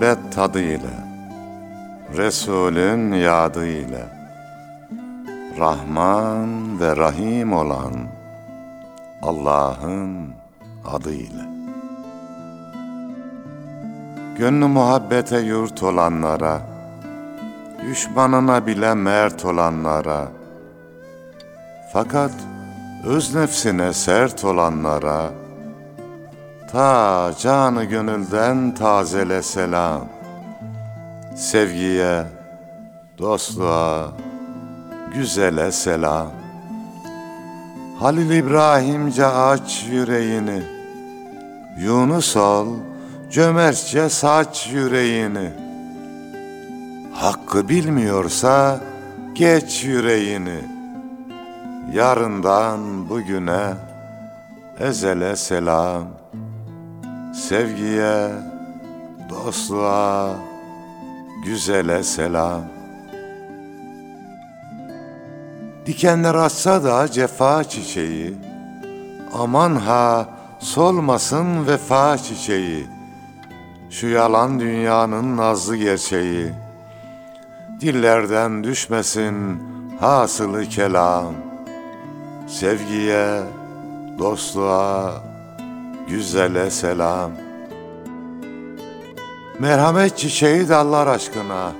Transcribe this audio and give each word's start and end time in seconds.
muhabbet 0.00 0.32
tadı 0.32 0.60
ile, 0.60 0.96
Resulün 2.16 3.12
yadı 3.12 3.66
Rahman 5.58 6.80
ve 6.80 6.96
Rahim 6.96 7.52
olan 7.52 7.92
Allah'ın 9.22 10.28
adı 10.86 11.12
ile. 11.12 11.44
Gönlü 14.38 14.66
muhabbete 14.66 15.38
yurt 15.38 15.82
olanlara, 15.82 16.60
Düşmanına 17.90 18.66
bile 18.66 18.94
mert 18.94 19.44
olanlara, 19.44 20.28
Fakat 21.92 22.32
öz 23.04 23.34
nefsine 23.34 23.92
sert 23.92 24.44
olanlara, 24.44 25.30
Ta 26.72 27.32
canı 27.38 27.84
gönülden 27.84 28.74
tazele 28.74 29.42
selam. 29.42 30.00
Sevgiye, 31.36 32.24
dostluğa, 33.18 34.12
güzele 35.14 35.72
selam. 35.72 36.30
Halil 37.98 38.30
İbrahimce 38.30 39.26
aç 39.26 39.86
yüreğini, 39.90 40.62
Yunus 41.78 42.36
ol, 42.36 42.66
cömertçe 43.30 44.08
saç 44.08 44.68
yüreğini. 44.72 45.50
Hakkı 47.14 47.68
bilmiyorsa 47.68 48.80
geç 49.34 49.84
yüreğini. 49.84 50.60
Yarından 51.92 53.08
bugüne 53.08 53.74
ezele 54.80 55.36
selam. 55.36 56.20
Sevgiye, 57.34 58.28
dostluğa, 59.28 60.36
güzele 61.44 62.02
selam. 62.02 62.62
Dikenler 65.86 66.34
açsa 66.34 66.84
da 66.84 67.08
cefa 67.08 67.64
çiçeği, 67.64 68.34
aman 69.34 69.76
ha 69.76 70.28
solmasın 70.58 71.66
vefa 71.66 72.18
çiçeği. 72.18 72.86
Şu 73.90 74.06
yalan 74.06 74.60
dünyanın 74.60 75.36
nazlı 75.36 75.76
gerçeği, 75.76 76.50
dillerden 77.80 78.64
düşmesin 78.64 79.62
hasılı 80.00 80.64
kelam. 80.64 81.34
Sevgiye, 82.46 83.40
dostluğa, 84.18 85.29
güzele 86.10 86.70
selam. 86.70 87.32
Merhamet 89.58 90.18
çiçeği 90.18 90.68
dallar 90.68 91.06
aşkına, 91.06 91.72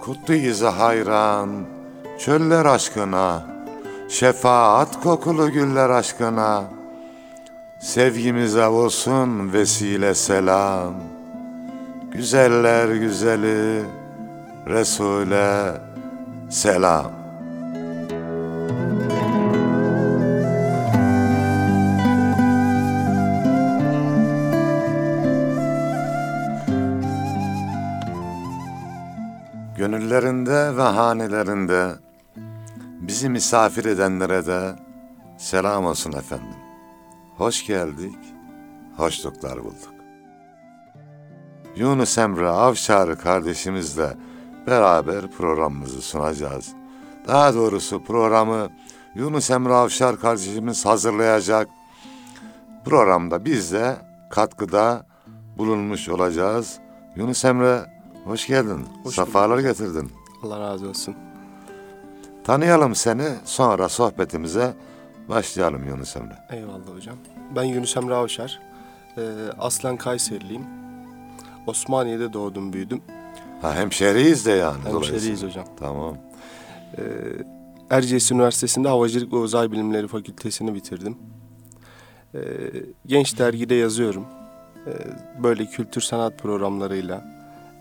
kutlu 0.00 0.34
izi 0.34 0.66
hayran, 0.66 1.48
çöller 2.18 2.64
aşkına, 2.64 3.42
şefaat 4.08 5.02
kokulu 5.02 5.50
güller 5.50 5.90
aşkına, 5.90 6.64
sevgimize 7.80 8.66
olsun 8.66 9.52
vesile 9.52 10.14
selam. 10.14 10.94
Güzeller 12.12 12.88
güzeli, 12.88 13.82
Resul'e 14.66 15.80
selam. 16.50 17.19
Gönüllerinde 30.10 30.76
ve 30.76 30.82
hanelerinde 30.82 31.94
bizi 33.00 33.28
misafir 33.28 33.84
edenlere 33.84 34.46
de 34.46 34.76
selam 35.38 35.84
olsun 35.84 36.12
efendim. 36.12 36.56
Hoş 37.36 37.66
geldik, 37.66 38.18
hoşluklar 38.96 39.64
bulduk. 39.64 39.94
Yunus 41.76 42.18
Emre 42.18 42.48
Avşarı 42.48 43.18
kardeşimizle 43.18 44.16
beraber 44.66 45.30
programımızı 45.30 46.02
sunacağız. 46.02 46.72
Daha 47.28 47.54
doğrusu 47.54 48.04
programı 48.04 48.68
Yunus 49.14 49.50
Emre 49.50 49.74
Avşar 49.74 50.20
kardeşimiz 50.20 50.86
hazırlayacak. 50.86 51.68
Programda 52.84 53.44
biz 53.44 53.72
de 53.72 53.96
katkıda 54.30 55.06
bulunmuş 55.58 56.08
olacağız. 56.08 56.78
Yunus 57.16 57.44
Emre 57.44 57.99
hoş 58.24 58.46
geldin. 58.46 58.86
Hoş 59.02 59.14
Safalar 59.14 59.58
getirdin. 59.58 60.10
Allah 60.42 60.60
razı 60.60 60.88
olsun. 60.88 61.14
Tanıyalım 62.44 62.94
seni 62.94 63.28
sonra 63.44 63.88
sohbetimize 63.88 64.74
başlayalım 65.28 65.88
Yunus 65.88 66.16
Emre. 66.16 66.38
Eyvallah 66.50 66.96
hocam. 66.96 67.16
Ben 67.56 67.62
Yunus 67.62 67.96
Emre 67.96 68.14
Avşar. 68.14 68.60
Ee, 69.18 69.22
aslen 69.58 69.96
Kayseriliyim. 69.96 70.64
Osmaniye'de 71.66 72.32
doğdum, 72.32 72.72
büyüdüm. 72.72 73.02
Ha 73.62 73.74
hemşeriyiz 73.74 74.46
de 74.46 74.52
yani. 74.52 74.78
Hemşeriyiz 74.84 75.42
hocam. 75.42 75.64
Tamam. 75.78 76.16
Ee, 76.98 77.02
Erciyes 77.90 78.32
Üniversitesi'nde 78.32 78.88
Havacılık 78.88 79.32
ve 79.32 79.36
Uzay 79.36 79.72
Bilimleri 79.72 80.08
Fakültesini 80.08 80.74
bitirdim. 80.74 81.18
Ee, 82.34 82.40
Genç 83.06 83.38
Dergi'de 83.38 83.74
yazıyorum. 83.74 84.24
Ee, 84.86 84.90
böyle 85.42 85.66
kültür 85.66 86.00
sanat 86.00 86.38
programlarıyla, 86.38 87.24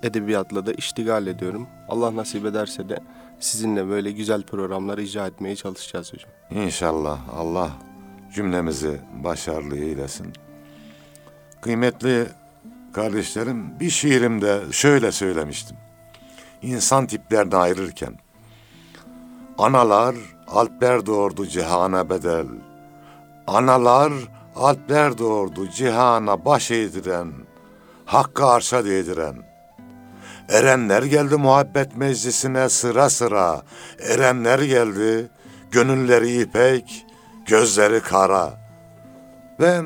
edebiyatla 0.04 0.66
da 0.66 0.74
iştigal 0.74 1.28
ediyorum. 1.28 1.68
Allah 1.90 2.16
nasip 2.16 2.46
ederse 2.46 2.90
de 2.90 3.00
sizinle 3.40 3.88
böyle 3.88 4.12
güzel 4.12 4.44
programlar 4.44 4.98
icra 4.98 5.28
etmeye 5.28 5.56
çalışacağız 5.56 6.14
hocam. 6.14 6.32
İnşallah 6.52 7.20
Allah 7.36 7.70
cümlemizi 8.34 9.02
başarılı 9.24 9.78
eylesin. 9.78 10.34
Kıymetli 11.62 12.28
kardeşlerim 12.94 13.80
bir 13.80 13.90
şiirimde 13.90 14.62
şöyle 14.72 15.12
söylemiştim. 15.12 15.78
İnsan 16.62 17.08
tiplerini 17.08 17.56
ayırırken 17.56 18.20
Analar 19.60 20.16
alpler 20.48 21.06
doğurdu 21.06 21.46
cihana 21.46 22.10
bedel. 22.10 22.46
Analar 23.48 24.14
alpler 24.56 25.18
doğurdu 25.18 25.70
cihana 25.70 26.46
baş 26.46 26.72
eğdiren, 26.72 27.34
hakkı 28.06 28.46
arşa 28.46 28.86
değdiren. 28.86 29.49
Erenler 30.50 31.04
geldi 31.04 31.36
muhabbet 31.36 31.98
meclisine 31.98 32.70
sıra 32.70 33.10
sıra. 33.10 33.62
Erenler 34.00 34.60
geldi, 34.60 35.28
gönülleri 35.72 36.42
ipek, 36.42 37.06
gözleri 37.46 38.02
kara. 38.02 38.54
Ben 39.60 39.86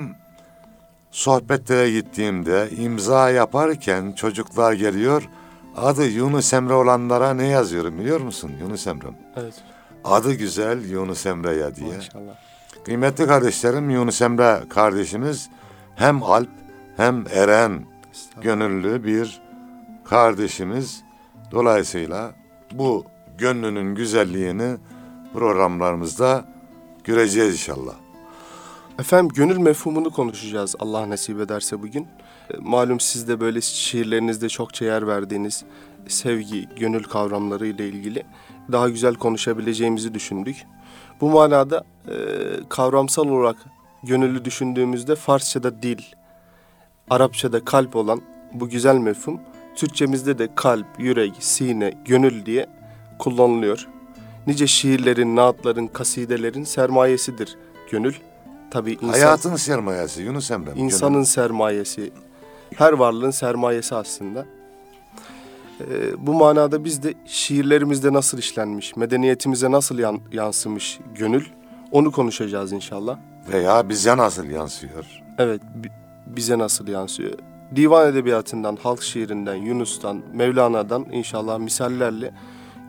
sohbetlere 1.11 1.91
gittiğimde 1.91 2.69
imza 2.77 3.29
yaparken 3.29 4.11
çocuklar 4.11 4.73
geliyor. 4.73 5.29
Adı 5.77 6.05
Yunus 6.05 6.53
Emre 6.53 6.73
olanlara 6.73 7.33
ne 7.33 7.47
yazıyorum 7.47 7.99
biliyor 7.99 8.21
musun 8.21 8.51
Yunus 8.61 8.87
Emre'm? 8.87 9.15
Evet. 9.35 9.53
Adı 10.03 10.33
güzel 10.33 10.89
Yunus 10.89 11.25
Emre'ye 11.25 11.75
diye. 11.75 11.95
Maşallah. 11.95 12.33
Kıymetli 12.85 13.27
kardeşlerim 13.27 13.89
Yunus 13.89 14.21
Emre 14.21 14.63
kardeşimiz 14.69 15.49
hem 15.95 16.23
Alp 16.23 16.49
hem 16.97 17.25
Eren 17.33 17.85
gönüllü 18.41 19.03
bir 19.03 19.42
kardeşimiz. 20.05 21.03
Dolayısıyla 21.51 22.31
bu 22.71 23.05
gönlünün 23.37 23.95
güzelliğini 23.95 24.77
programlarımızda 25.33 26.45
göreceğiz 27.03 27.53
inşallah. 27.53 27.93
Efendim 28.99 29.31
gönül 29.35 29.57
mefhumunu 29.57 30.11
konuşacağız 30.11 30.75
Allah 30.79 31.09
nasip 31.09 31.39
ederse 31.39 31.81
bugün. 31.81 32.07
E, 32.53 32.57
Malum 32.59 32.99
siz 32.99 33.27
de 33.27 33.39
böyle 33.39 33.61
şiirlerinizde 33.61 34.49
çokça 34.49 34.85
yer 34.85 35.07
verdiğiniz 35.07 35.63
sevgi, 36.07 36.69
gönül 36.79 37.03
kavramları 37.03 37.67
ile 37.67 37.87
ilgili 37.87 38.23
daha 38.71 38.89
güzel 38.89 39.15
konuşabileceğimizi 39.15 40.13
düşündük. 40.13 40.65
Bu 41.21 41.29
manada 41.29 41.83
e, 42.07 42.15
kavramsal 42.69 43.27
olarak 43.27 43.57
gönüllü 44.03 44.45
düşündüğümüzde 44.45 45.15
Farsça'da 45.15 45.81
dil, 45.83 46.01
Arapça'da 47.09 47.65
kalp 47.65 47.95
olan 47.95 48.21
bu 48.53 48.69
güzel 48.69 48.97
mefhum 48.97 49.39
Türkçemizde 49.75 50.37
de 50.37 50.49
kalp, 50.55 50.85
yürek, 50.99 51.33
sine, 51.39 51.93
gönül 52.05 52.45
diye 52.45 52.67
kullanılıyor. 53.19 53.87
Nice 54.47 54.67
şiirlerin, 54.67 55.35
naatların, 55.35 55.87
kasidelerin 55.87 56.63
sermayesidir 56.63 57.57
gönül. 57.91 58.13
Tabii 58.71 58.91
insan, 58.93 59.07
Hayatın 59.09 59.55
sermayesi 59.55 60.21
Yunus 60.21 60.51
Emre. 60.51 60.71
insanın 60.75 61.23
sermayesi, 61.23 62.11
her 62.75 62.93
varlığın 62.93 63.31
sermayesi 63.31 63.95
aslında. 63.95 64.45
Ee, 65.81 66.27
bu 66.27 66.33
manada 66.33 66.83
biz 66.85 67.03
de 67.03 67.13
şiirlerimizde 67.25 68.13
nasıl 68.13 68.37
işlenmiş, 68.37 68.95
medeniyetimize 68.95 69.71
nasıl 69.71 69.99
yan- 69.99 70.19
yansımış 70.31 70.99
gönül, 71.15 71.45
onu 71.91 72.11
konuşacağız 72.11 72.71
inşallah. 72.71 73.17
Veya 73.53 73.89
bize 73.89 74.17
nasıl 74.17 74.45
yansıyor? 74.45 75.05
Evet, 75.37 75.61
bi- 75.75 75.91
bize 76.27 76.57
nasıl 76.57 76.87
yansıyor? 76.87 77.33
Divan 77.75 78.07
edebiyatından, 78.07 78.77
halk 78.83 79.03
şiirinden, 79.03 79.55
Yunus'tan, 79.55 80.21
Mevlana'dan 80.33 81.05
inşallah 81.11 81.57
misallerle 81.57 82.33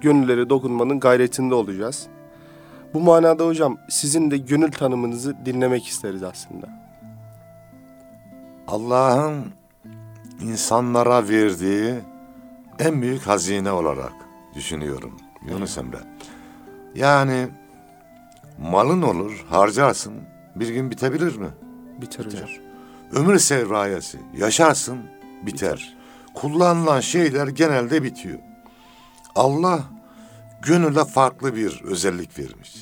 gönüllere 0.01 0.51
dokunmanın 0.51 1.01
gayretinde 1.01 1.55
olacağız. 1.55 2.07
Bu 2.95 3.01
manada 3.01 3.47
hocam 3.47 3.79
sizin 3.89 4.31
de 4.31 4.39
gönül 4.39 4.73
tanımınızı 4.73 5.37
dinlemek 5.45 5.87
isteriz 5.87 6.23
aslında. 6.23 6.67
Allah'ın 8.69 9.45
insanlara 10.41 11.29
verdiği 11.29 11.95
en 12.79 13.03
büyük 13.03 13.23
hazine 13.23 13.73
olarak 13.73 14.13
düşünüyorum 14.55 15.17
Yunus 15.49 15.79
Emre. 15.79 15.99
Yani 16.95 17.49
malın 18.59 19.03
olur, 19.03 19.45
harcarsın, 19.49 20.15
bir 20.57 20.69
gün 20.69 20.91
bitebilir 20.91 21.37
mi? 21.37 21.49
Biter 22.01 22.25
hocam. 22.25 22.64
Ömür 23.15 23.39
sevrayesi, 23.39 24.19
yaşarsın, 24.37 24.99
biter. 25.43 25.97
Kullanılan 26.35 27.01
şeyler 27.01 27.49
genelde 27.49 28.03
bitiyor. 28.03 28.39
Allah 29.35 29.81
gönüle 30.63 31.05
farklı 31.05 31.57
bir 31.57 31.83
özellik 31.83 32.39
vermiş. 32.39 32.75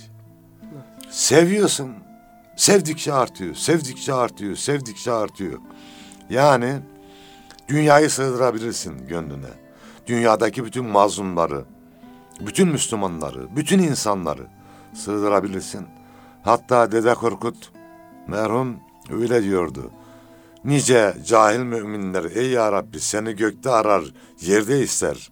Seviyorsun, 1.11 1.93
sevdikçe 2.57 3.13
artıyor, 3.13 3.55
sevdikçe 3.55 4.15
artıyor, 4.15 4.57
sevdikçe 4.57 5.13
artıyor. 5.13 5.59
Yani 6.31 6.75
dünyayı 7.69 8.11
sığdırabilirsin 8.11 9.07
gönlüne. 9.09 9.53
Dünyadaki 10.07 10.65
bütün 10.65 10.85
mazlumları, 10.85 11.65
bütün 12.41 12.69
Müslümanları, 12.69 13.57
bütün 13.57 13.79
insanları 13.79 14.47
sığdırabilirsin. 14.95 15.87
Hatta 16.43 16.93
Dede 16.93 17.15
Korkut 17.15 17.73
merhum 18.27 18.77
öyle 19.11 19.43
diyordu. 19.43 19.91
Nice 20.65 21.15
cahil 21.27 21.61
müminler 21.61 22.25
ey 22.25 22.51
ya 22.51 22.73
Rabbi 22.73 23.01
seni 23.01 23.37
gökte 23.37 23.71
arar, 23.71 24.05
yerde 24.41 24.81
ister. 24.81 25.31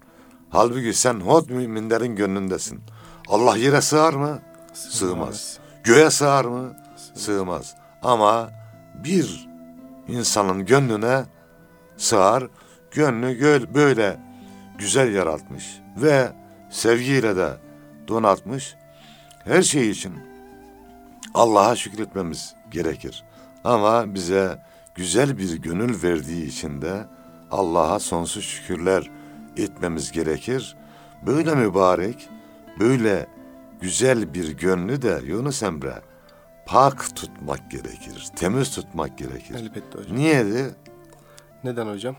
Halbuki 0.51 0.95
sen 0.95 1.21
hot 1.21 1.51
müminlerin 1.51 2.17
gönlündesin. 2.17 2.81
Allah 3.29 3.57
yere 3.57 3.81
sığar 3.81 4.13
mı? 4.13 4.39
Sığmaz. 4.73 5.59
Göğe 5.85 6.11
sığar 6.11 6.45
mı? 6.45 6.77
Sığmaz. 7.15 7.75
Ama 8.03 8.51
bir 9.05 9.49
insanın 10.09 10.67
gönlüne 10.67 11.25
sığar. 11.97 12.47
Gönlü 12.91 13.35
göl 13.35 13.75
böyle 13.75 14.21
güzel 14.79 15.15
yaratmış 15.15 15.81
ve 15.97 16.33
sevgiyle 16.71 17.37
de 17.37 17.51
donatmış. 18.09 18.75
Her 19.45 19.63
şey 19.63 19.91
için 19.91 20.15
Allah'a 21.35 21.77
şükretmemiz 21.77 22.55
gerekir. 22.71 23.25
Ama 23.65 24.15
bize 24.15 24.59
güzel 25.01 25.39
bir 25.39 25.57
gönül 25.57 26.03
verdiği 26.03 26.47
için 26.47 26.83
de 26.83 27.07
Allah'a 27.51 27.99
sonsuz 27.99 28.45
şükürler 28.45 29.11
etmemiz 29.57 30.13
gerekir. 30.13 30.77
Böyle 31.27 31.55
mübarek, 31.55 32.29
böyle 32.81 33.27
güzel 33.81 34.35
bir 34.35 34.57
gönlü 34.57 35.03
de 35.03 35.21
Yunus 35.25 35.63
Emre 35.63 35.95
pak 36.67 37.17
tutmak 37.17 37.71
gerekir, 37.71 38.29
temiz 38.37 38.75
tutmak 38.75 39.19
gerekir. 39.19 39.55
Elbette 39.55 39.99
hocam. 39.99 40.17
Niye 40.17 40.47
de 40.47 40.71
Neden 41.65 41.87
hocam? 41.87 42.17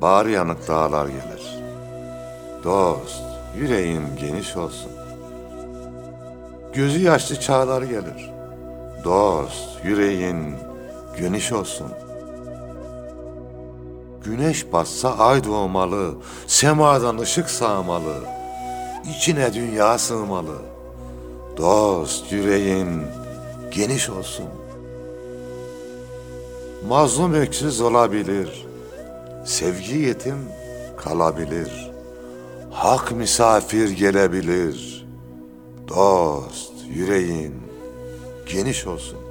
Bağrı 0.00 0.30
yanık 0.30 0.68
dağlar 0.68 1.06
gelir. 1.06 1.58
Dost, 2.64 3.22
yüreğin 3.58 4.02
geniş 4.20 4.56
olsun. 4.56 4.92
Gözü 6.74 7.00
yaşlı 7.00 7.40
çağlar 7.40 7.82
gelir. 7.82 8.30
Dost, 9.04 9.84
yüreğin 9.84 10.54
geniş 11.18 11.52
olsun. 11.52 11.86
Güneş 14.24 14.72
batsa 14.72 15.10
ay 15.18 15.44
doğmalı, 15.44 16.14
semadan 16.46 17.18
ışık 17.18 17.50
sağmalı. 17.50 18.14
İçine 19.16 19.54
dünya 19.54 19.98
sığmalı. 19.98 20.56
Dost, 21.56 22.32
yüreğin 22.32 23.02
geniş 23.70 24.10
olsun. 24.10 24.46
Mazlum 26.88 27.34
öksüz 27.34 27.80
olabilir. 27.80 28.66
Sevgi 29.44 29.98
yetim 29.98 30.38
kalabilir. 30.96 31.90
Hak 32.70 33.12
misafir 33.12 33.90
gelebilir. 33.90 35.06
Dost, 35.88 36.72
yüreğin 36.94 37.54
geniş 38.46 38.86
olsun. 38.86 39.23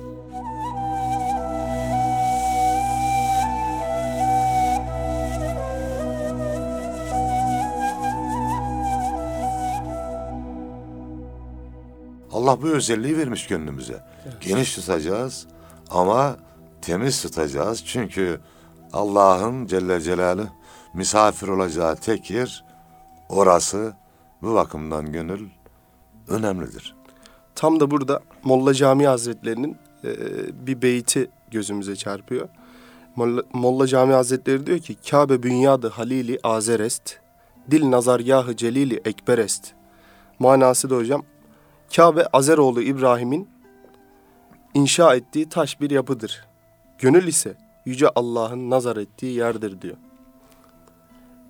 Allah 12.54 12.62
bu 12.62 12.68
özelliği 12.68 13.18
vermiş 13.18 13.48
gönlümüze. 13.48 14.04
Geniş 14.42 14.76
tutacağız 14.76 15.48
ama 15.90 16.38
temiz 16.82 17.22
tutacağız. 17.22 17.84
Çünkü 17.86 18.40
Allah'ın 18.94 19.66
Celle 19.66 20.02
Celaluhu 20.02 20.48
misafir 20.94 21.48
olacağı 21.48 21.96
tek 21.96 22.32
yer 22.32 22.66
orası. 23.30 23.94
Bu 24.42 24.54
bakımdan 24.54 25.12
gönül 25.12 25.50
önemlidir. 26.28 26.96
Tam 27.56 27.80
da 27.80 27.92
burada 27.92 28.20
Molla 28.44 28.74
Camii 28.74 29.08
Hazretleri'nin 29.08 29.78
e, 30.04 30.10
bir 30.68 30.82
beyti 30.82 31.30
gözümüze 31.52 31.96
çarpıyor. 31.96 32.50
Molla, 33.16 33.44
Molla 33.54 33.88
Camii 33.88 34.14
Hazretleri 34.14 34.66
diyor 34.66 34.80
ki 34.80 34.96
Kabe 35.10 35.44
bünyadı 35.44 35.90
halili 35.90 36.40
azerest, 36.44 37.20
dil 37.72 37.92
nazargahı 37.92 38.56
celili 38.56 39.02
ekberest. 39.06 39.72
Manası 40.40 40.90
da 40.90 40.96
hocam 40.96 41.24
Kabe 41.96 42.26
Azeroğlu 42.34 42.82
İbrahim'in 42.82 43.50
inşa 44.74 45.16
ettiği 45.16 45.50
taş 45.50 45.82
bir 45.82 45.92
yapıdır. 45.92 46.46
Gönül 46.98 47.28
ise 47.28 47.58
Yüce 47.86 48.10
Allah'ın 48.16 48.70
nazar 48.70 48.98
ettiği 48.98 49.38
yerdir 49.38 49.82
diyor. 49.82 49.98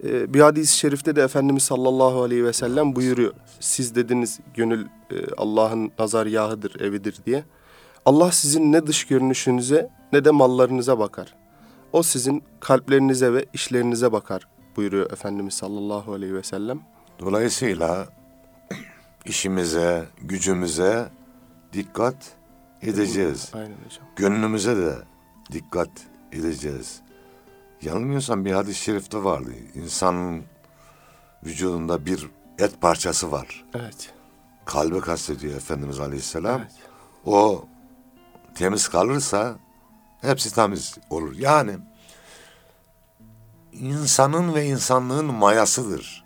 Ee, 0.03 0.33
bir 0.33 0.39
hadis-i 0.39 0.77
şerifte 0.77 1.15
de 1.15 1.21
Efendimiz 1.21 1.63
sallallahu 1.63 2.21
aleyhi 2.21 2.45
ve 2.45 2.53
sellem 2.53 2.95
buyuruyor. 2.95 3.33
Siz 3.59 3.95
dediniz 3.95 4.39
gönül 4.53 4.85
e, 4.85 5.15
Allah'ın 5.38 5.91
nazargahıdır, 6.00 6.81
evidir 6.81 7.17
diye. 7.25 7.43
Allah 8.05 8.31
sizin 8.31 8.71
ne 8.71 8.88
dış 8.88 9.07
görünüşünüze 9.07 9.89
ne 10.13 10.25
de 10.25 10.31
mallarınıza 10.31 11.00
bakar. 11.00 11.35
O 11.93 12.03
sizin 12.03 12.43
kalplerinize 12.59 13.33
ve 13.33 13.45
işlerinize 13.53 14.12
bakar 14.12 14.47
buyuruyor 14.75 15.12
Efendimiz 15.12 15.53
sallallahu 15.53 16.13
aleyhi 16.13 16.33
ve 16.33 16.43
sellem. 16.43 16.79
Dolayısıyla 17.19 18.07
işimize, 19.25 20.06
gücümüze 20.22 21.10
dikkat 21.74 22.15
edeceğiz. 22.82 23.51
Aynen 23.53 23.65
hocam. 23.86 24.08
Gönlümüze 24.15 24.77
de 24.77 24.96
dikkat 25.51 25.89
edeceğiz. 26.32 27.01
Yanılmıyorsam 27.82 28.46
bir 28.46 28.51
hadis-i 28.51 28.80
şerifte 28.80 29.24
vardı. 29.24 29.51
İnsanın 29.75 30.44
vücudunda 31.46 32.06
bir 32.06 32.30
et 32.60 32.82
parçası 32.82 33.32
var. 33.32 33.65
Evet. 33.74 34.13
Kalbi 34.65 35.00
kastediyor 35.00 35.56
Efendimiz 35.56 36.00
Aleyhisselam. 36.00 36.62
Evet. 36.62 36.72
O 37.25 37.65
temiz 38.56 38.88
kalırsa 38.88 39.56
hepsi 40.22 40.56
temiz 40.56 40.98
olur. 41.10 41.36
Yani 41.38 41.77
insanın 43.72 44.56
ve 44.56 44.65
insanlığın 44.65 45.25
mayasıdır 45.25 46.23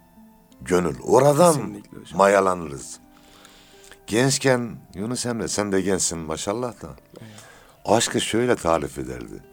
gönül. 0.61 0.95
Oradan 1.03 1.81
mayalanırız. 2.15 2.99
Gençken 4.07 4.77
Yunus 4.95 5.25
Emre 5.25 5.47
sen 5.47 5.71
de 5.71 5.81
gençsin 5.81 6.17
maşallah 6.17 6.81
da. 6.81 6.89
Aşkı 7.85 8.21
şöyle 8.21 8.55
tarif 8.55 8.97
ederdi. 8.97 9.43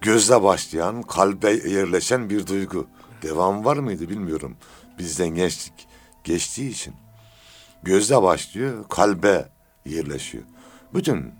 Gözle 0.00 0.42
başlayan, 0.42 1.02
kalbe 1.02 1.50
yerleşen 1.50 2.30
bir 2.30 2.46
duygu. 2.46 2.86
Devam 3.22 3.64
var 3.64 3.76
mıydı 3.76 4.08
bilmiyorum. 4.08 4.56
Bizden 4.98 5.28
gençlik 5.28 5.88
geçtiği 6.24 6.70
için. 6.70 6.94
Gözle 7.82 8.22
başlıyor, 8.22 8.88
kalbe 8.88 9.48
yerleşiyor. 9.86 10.44
Bütün 10.94 11.32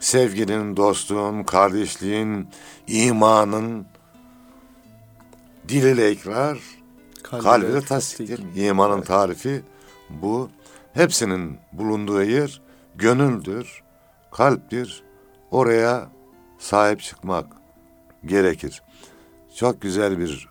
sevginin, 0.00 0.76
dostluğun, 0.76 1.42
kardeşliğin, 1.42 2.48
imanın 2.86 3.86
dil 5.68 5.84
ile 5.84 6.12
ikrar, 6.12 6.58
Kalbiyle 7.40 7.80
tasdik. 7.80 8.28
tasdiktir. 8.28 8.62
İmanın 8.66 9.02
tarifi 9.02 9.62
bu. 10.10 10.50
Hepsinin 10.92 11.58
bulunduğu 11.72 12.22
yer 12.22 12.60
gönüldür, 12.94 13.82
kalptir. 14.30 15.02
Oraya 15.50 16.08
sahip 16.58 17.00
çıkmak 17.00 17.46
gerekir. 18.24 18.82
Çok 19.56 19.82
güzel 19.82 20.18
bir 20.18 20.48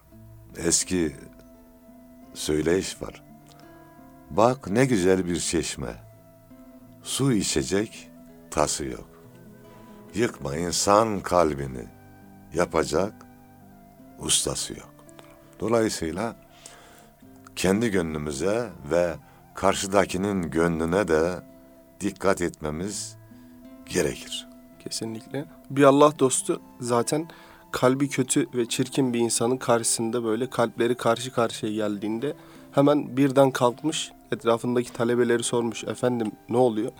eski 0.58 1.16
söyleyiş 2.34 3.02
var. 3.02 3.24
Bak 4.30 4.70
ne 4.70 4.86
güzel 4.86 5.26
bir 5.26 5.40
çeşme. 5.40 5.96
Su 7.04 7.34
içecek 7.34 8.10
tası 8.52 8.86
yok. 8.86 9.08
Yıkma 10.14 10.56
insan 10.56 11.20
kalbini. 11.20 11.86
yapacak 12.54 13.14
ustası 14.20 14.74
yok. 14.74 14.94
Dolayısıyla 15.60 16.36
kendi 17.62 17.92
gönlümüze 17.92 18.70
ve 18.92 19.16
karşıdakinin 19.56 20.42
gönlüne 20.42 21.08
de 21.08 21.44
dikkat 22.00 22.42
etmemiz 22.42 23.18
gerekir. 23.86 24.48
Kesinlikle. 24.84 25.46
Bir 25.70 25.84
Allah 25.84 26.20
dostu 26.20 26.62
zaten 26.80 27.28
kalbi 27.72 28.10
kötü 28.10 28.48
ve 28.54 28.66
çirkin 28.66 29.14
bir 29.14 29.20
insanın 29.20 29.58
karşısında 29.58 30.24
böyle 30.24 30.50
kalpleri 30.50 30.96
karşı 30.96 31.32
karşıya 31.32 31.74
geldiğinde 31.74 32.34
hemen 32.72 33.18
birden 33.18 33.52
kalkmış 33.52 34.12
etrafındaki 34.32 34.94
talebeleri 34.94 35.44
sormuş 35.44 35.84
efendim 35.84 36.32
ne 36.50 36.58
oluyor? 36.58 36.92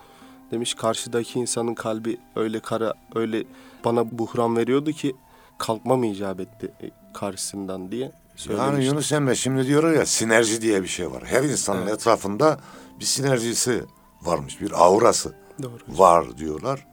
Demiş 0.52 0.74
karşıdaki 0.74 1.40
insanın 1.40 1.74
kalbi 1.74 2.18
öyle 2.36 2.60
kara 2.60 2.94
öyle 3.16 3.44
bana 3.86 4.20
buhran 4.20 4.58
veriyordu 4.58 4.92
ki 4.92 5.16
kalkmam 5.58 6.04
icap 6.04 6.40
etti 6.40 6.72
e, 6.82 6.90
karşısından 7.14 7.92
diye 7.92 8.12
Yani. 8.50 8.86
Yunus 8.86 9.12
Emre 9.12 9.36
şimdi 9.36 9.68
diyor 9.68 9.92
ya 9.92 10.06
sinerji 10.06 10.62
diye 10.62 10.84
bir 10.84 10.88
şey 10.88 11.12
var. 11.12 11.24
Her 11.26 11.44
insanın 11.44 11.82
Evet. 11.82 11.94
etrafında 11.94 12.60
bir 13.00 13.06
sinerjisi 13.06 13.84
varmış, 14.22 14.62
bir 14.62 14.84
aurası 14.86 15.34
Doğru. 15.64 15.78
var 15.88 16.38
diyorlar. 16.38 16.88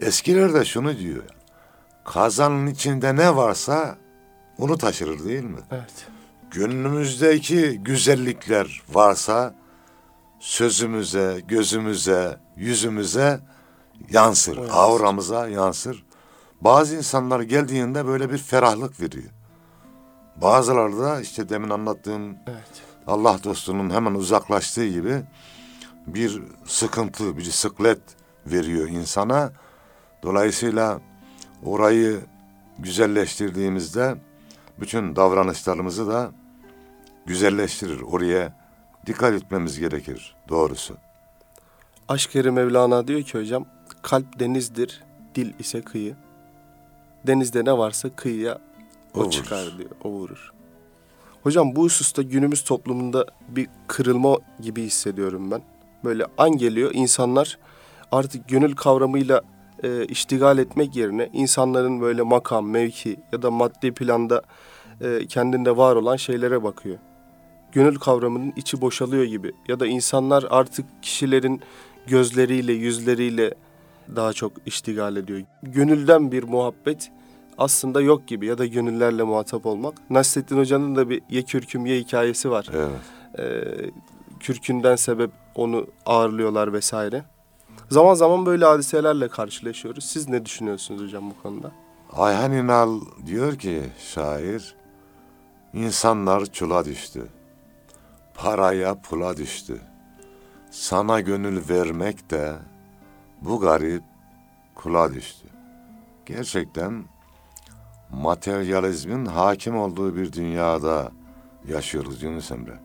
Eskiler 0.00 0.54
de 0.54 0.64
şunu 0.64 0.98
diyor. 0.98 1.22
Kazanın 2.04 2.66
içinde 2.66 3.16
ne 3.16 3.36
varsa 3.36 3.98
onu 4.58 4.78
taşırır 4.78 5.24
değil 5.24 5.44
mi? 5.44 5.60
Evet. 5.70 6.06
Gönlümüzdeki 6.50 7.78
güzellikler 7.78 8.82
varsa 8.92 9.54
sözümüze, 10.40 11.42
gözümüze, 11.48 12.38
yüzümüze 12.56 13.40
yansır. 14.10 14.56
Yansır. 14.56 14.72
Auramıza 14.74 15.48
yansır. 15.48 16.04
Bazı 16.60 16.96
insanlar 16.96 17.40
geldiğinde 17.40 18.06
böyle 18.06 18.30
bir 18.32 18.38
ferahlık 18.38 19.00
veriyor. 19.00 19.30
Bazıları 20.42 20.98
da 20.98 21.20
işte 21.20 21.48
demin 21.48 21.70
anlattığım 21.70 22.36
Evet. 22.46 22.82
Allah 23.06 23.38
dostunun 23.44 23.90
hemen 23.90 24.14
uzaklaştığı 24.14 24.88
gibi 24.88 25.22
bir 26.06 26.42
sıkıntı, 26.64 27.36
bir 27.36 27.44
sıklet 27.44 28.00
veriyor 28.46 28.88
insana. 28.88 29.52
Dolayısıyla 30.22 31.00
orayı 31.64 32.20
güzelleştirdiğimizde 32.78 34.14
bütün 34.80 35.16
davranışlarımızı 35.16 36.08
da 36.08 36.30
güzelleştirir. 37.26 38.00
Oraya 38.00 38.56
dikkat 39.06 39.34
etmemiz 39.34 39.78
gerekir 39.78 40.36
doğrusu. 40.48 40.96
Aşk-ı 42.08 42.52
Mevlana 42.52 43.08
diyor 43.08 43.22
ki 43.22 43.38
hocam 43.38 43.66
kalp 44.02 44.40
denizdir, 44.40 45.02
dil 45.34 45.52
ise 45.58 45.82
kıyı. 45.82 46.16
Denizde 47.26 47.64
ne 47.64 47.78
varsa 47.78 48.16
kıyıya 48.16 48.58
o, 49.18 49.20
O 49.20 49.24
vurur. 49.24 49.30
çıkar 49.32 49.78
diyor, 49.78 49.90
o 50.04 50.08
vurur. 50.10 50.52
Hocam 51.42 51.76
bu 51.76 51.82
hususta 51.82 52.22
günümüz 52.22 52.64
toplumunda 52.64 53.26
bir 53.48 53.68
kırılma 53.86 54.36
gibi 54.60 54.82
hissediyorum 54.82 55.50
ben. 55.50 55.62
Böyle 56.04 56.24
an 56.38 56.50
geliyor 56.50 56.90
insanlar 56.94 57.58
artık 58.12 58.48
gönül 58.48 58.76
kavramıyla 58.76 59.42
e, 59.82 60.04
iştigal 60.04 60.58
etmek 60.58 60.96
yerine 60.96 61.30
insanların 61.32 62.00
böyle 62.00 62.22
makam, 62.22 62.70
mevki 62.70 63.16
ya 63.32 63.42
da 63.42 63.50
maddi 63.50 63.92
planda 63.94 64.42
e, 65.00 65.26
kendinde 65.26 65.76
var 65.76 65.96
olan 65.96 66.16
şeylere 66.16 66.62
bakıyor. 66.62 66.98
Gönül 67.72 67.96
kavramının 67.96 68.52
içi 68.56 68.80
boşalıyor 68.80 69.24
gibi 69.24 69.52
ya 69.68 69.80
da 69.80 69.86
insanlar 69.86 70.44
artık 70.50 70.86
kişilerin 71.02 71.60
gözleriyle, 72.06 72.72
yüzleriyle 72.72 73.54
daha 74.16 74.32
çok 74.32 74.52
iştigal 74.66 75.16
ediyor. 75.16 75.40
Gönülden 75.62 76.32
bir 76.32 76.42
muhabbet 76.42 77.10
aslında 77.58 78.00
yok 78.00 78.26
gibi 78.26 78.46
ya 78.46 78.58
da 78.58 78.66
gönüllerle 78.66 79.22
muhatap 79.22 79.66
olmak. 79.66 80.10
Nasrettin 80.10 80.58
Hoca'nın 80.58 80.96
da 80.96 81.10
bir 81.10 81.22
ye 81.30 81.42
kürküm 81.42 81.86
ye 81.86 81.98
hikayesi 81.98 82.50
var. 82.50 82.70
Evet. 82.72 82.90
Ee, 83.38 83.90
kürkünden 84.40 84.96
sebep 84.96 85.30
onu 85.54 85.86
ağırlıyorlar 86.06 86.72
vesaire. 86.72 87.24
Zaman 87.90 88.14
zaman 88.14 88.46
böyle 88.46 88.64
hadiselerle 88.64 89.28
karşılaşıyoruz. 89.28 90.04
Siz 90.04 90.28
ne 90.28 90.44
düşünüyorsunuz 90.44 91.02
hocam 91.02 91.30
bu 91.30 91.42
konuda? 91.42 91.70
Ayhan 92.12 92.52
İnal 92.52 93.00
diyor 93.26 93.58
ki 93.58 93.82
şair, 93.98 94.74
insanlar 95.74 96.46
çula 96.46 96.84
düştü, 96.84 97.26
paraya 98.34 99.00
pula 99.00 99.36
düştü. 99.36 99.80
Sana 100.70 101.20
gönül 101.20 101.68
vermek 101.68 102.30
de 102.30 102.54
bu 103.40 103.60
garip 103.60 104.02
kula 104.74 105.14
düştü. 105.14 105.48
Gerçekten 106.26 107.04
materyalizmin 108.10 109.26
hakim 109.26 109.78
olduğu 109.78 110.16
bir 110.16 110.32
dünyada 110.32 111.12
yaşıyoruz 111.68 112.22
Yunus 112.22 112.50
Emre. 112.50 112.78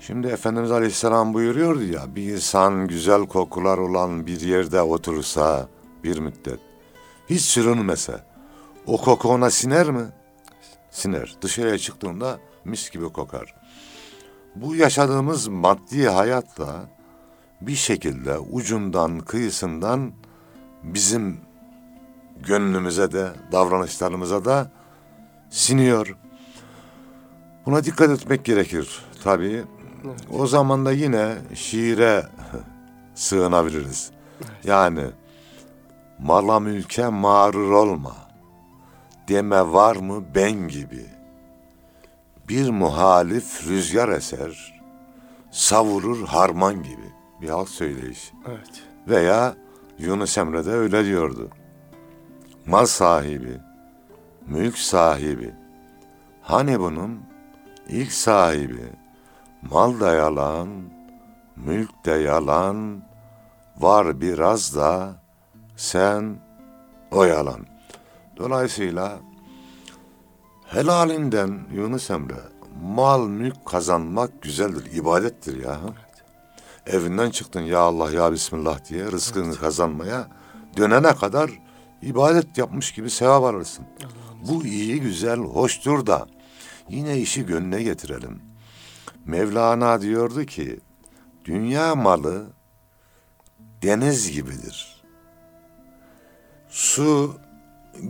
Şimdi 0.00 0.26
Efendimiz 0.26 0.70
Aleyhisselam 0.70 1.34
buyuruyordu 1.34 1.82
ya, 1.82 2.16
bir 2.16 2.32
insan 2.32 2.88
güzel 2.88 3.26
kokular 3.26 3.78
olan 3.78 4.26
bir 4.26 4.40
yerde 4.40 4.82
oturursa 4.82 5.68
bir 6.04 6.18
müddet, 6.18 6.60
hiç 7.30 7.40
sürünmese, 7.40 8.24
o 8.86 8.96
koku 8.96 9.28
ona 9.28 9.50
siner 9.50 9.90
mi? 9.90 10.06
Siner. 10.90 11.36
Dışarıya 11.42 11.78
çıktığında 11.78 12.38
mis 12.64 12.90
gibi 12.90 13.08
kokar. 13.08 13.54
Bu 14.56 14.74
yaşadığımız 14.74 15.48
maddi 15.48 16.08
hayatla 16.08 16.88
bir 17.60 17.74
şekilde 17.74 18.38
ucundan 18.38 19.20
kıyısından 19.20 20.12
bizim 20.82 21.40
gönlümüze 22.46 23.12
de 23.12 23.28
davranışlarımıza 23.52 24.44
da 24.44 24.70
siniyor. 25.50 26.16
Buna 27.66 27.84
dikkat 27.84 28.10
etmek 28.10 28.44
gerekir 28.44 29.04
tabii. 29.24 29.64
O 30.32 30.46
zaman 30.46 30.86
da 30.86 30.92
yine 30.92 31.34
şiire 31.54 32.26
sığınabiliriz. 33.14 34.10
Yani 34.64 35.04
mala 36.18 36.60
mülke 36.60 37.08
mağrur 37.08 37.70
olma. 37.70 38.16
Deme 39.28 39.72
var 39.72 39.96
mı 39.96 40.24
ben 40.34 40.68
gibi. 40.68 41.06
Bir 42.48 42.70
muhalif 42.70 43.68
rüzgar 43.68 44.08
eser, 44.08 44.80
savurur 45.50 46.26
harman 46.26 46.82
gibi. 46.82 47.12
Bir 47.42 47.48
halk 47.48 47.68
söyleyiş. 47.68 48.32
Evet. 48.48 48.82
Veya 49.08 49.56
Yunus 49.98 50.38
Emre 50.38 50.66
de 50.66 50.70
öyle 50.70 51.04
diyordu. 51.04 51.50
Mal 52.66 52.86
sahibi, 52.86 53.60
mülk 54.46 54.78
sahibi. 54.78 55.54
Hani 56.42 56.80
bunun 56.80 57.20
ilk 57.88 58.12
sahibi, 58.12 58.92
mal 59.62 60.00
da 60.00 60.14
yalan, 60.14 60.68
mülk 61.56 62.04
de 62.04 62.10
yalan, 62.10 63.02
var 63.76 64.20
biraz 64.20 64.76
da 64.76 65.22
sen 65.76 66.36
o 67.10 67.24
yalan. 67.24 67.66
Dolayısıyla 68.36 69.18
helalinden 70.66 71.60
Yunus 71.74 72.10
Emre 72.10 72.40
mal 72.82 73.26
mülk 73.28 73.66
kazanmak 73.66 74.42
güzeldir, 74.42 74.92
ibadettir 74.92 75.64
ya. 75.64 75.80
Evinden 76.86 77.30
çıktın 77.30 77.60
ya 77.60 77.78
Allah 77.78 78.10
ya 78.10 78.32
Bismillah 78.32 78.84
diye 78.84 79.04
rızkını 79.04 79.54
kazanmaya 79.54 80.28
dönene 80.76 81.14
kadar 81.14 81.50
ibadet 82.02 82.58
yapmış 82.58 82.92
gibi 82.92 83.10
sevap 83.10 83.44
alırsın. 83.44 83.86
Bu 84.48 84.64
iyi 84.64 85.00
güzel 85.00 85.38
hoştur 85.38 86.06
da 86.06 86.26
yine 86.88 87.18
işi 87.18 87.46
gönlüne 87.46 87.82
getirelim. 87.82 88.42
Mevlana 89.24 90.00
diyordu 90.00 90.44
ki 90.44 90.80
dünya 91.44 91.94
malı 91.94 92.46
deniz 93.82 94.32
gibidir. 94.32 95.02
Su 96.68 97.36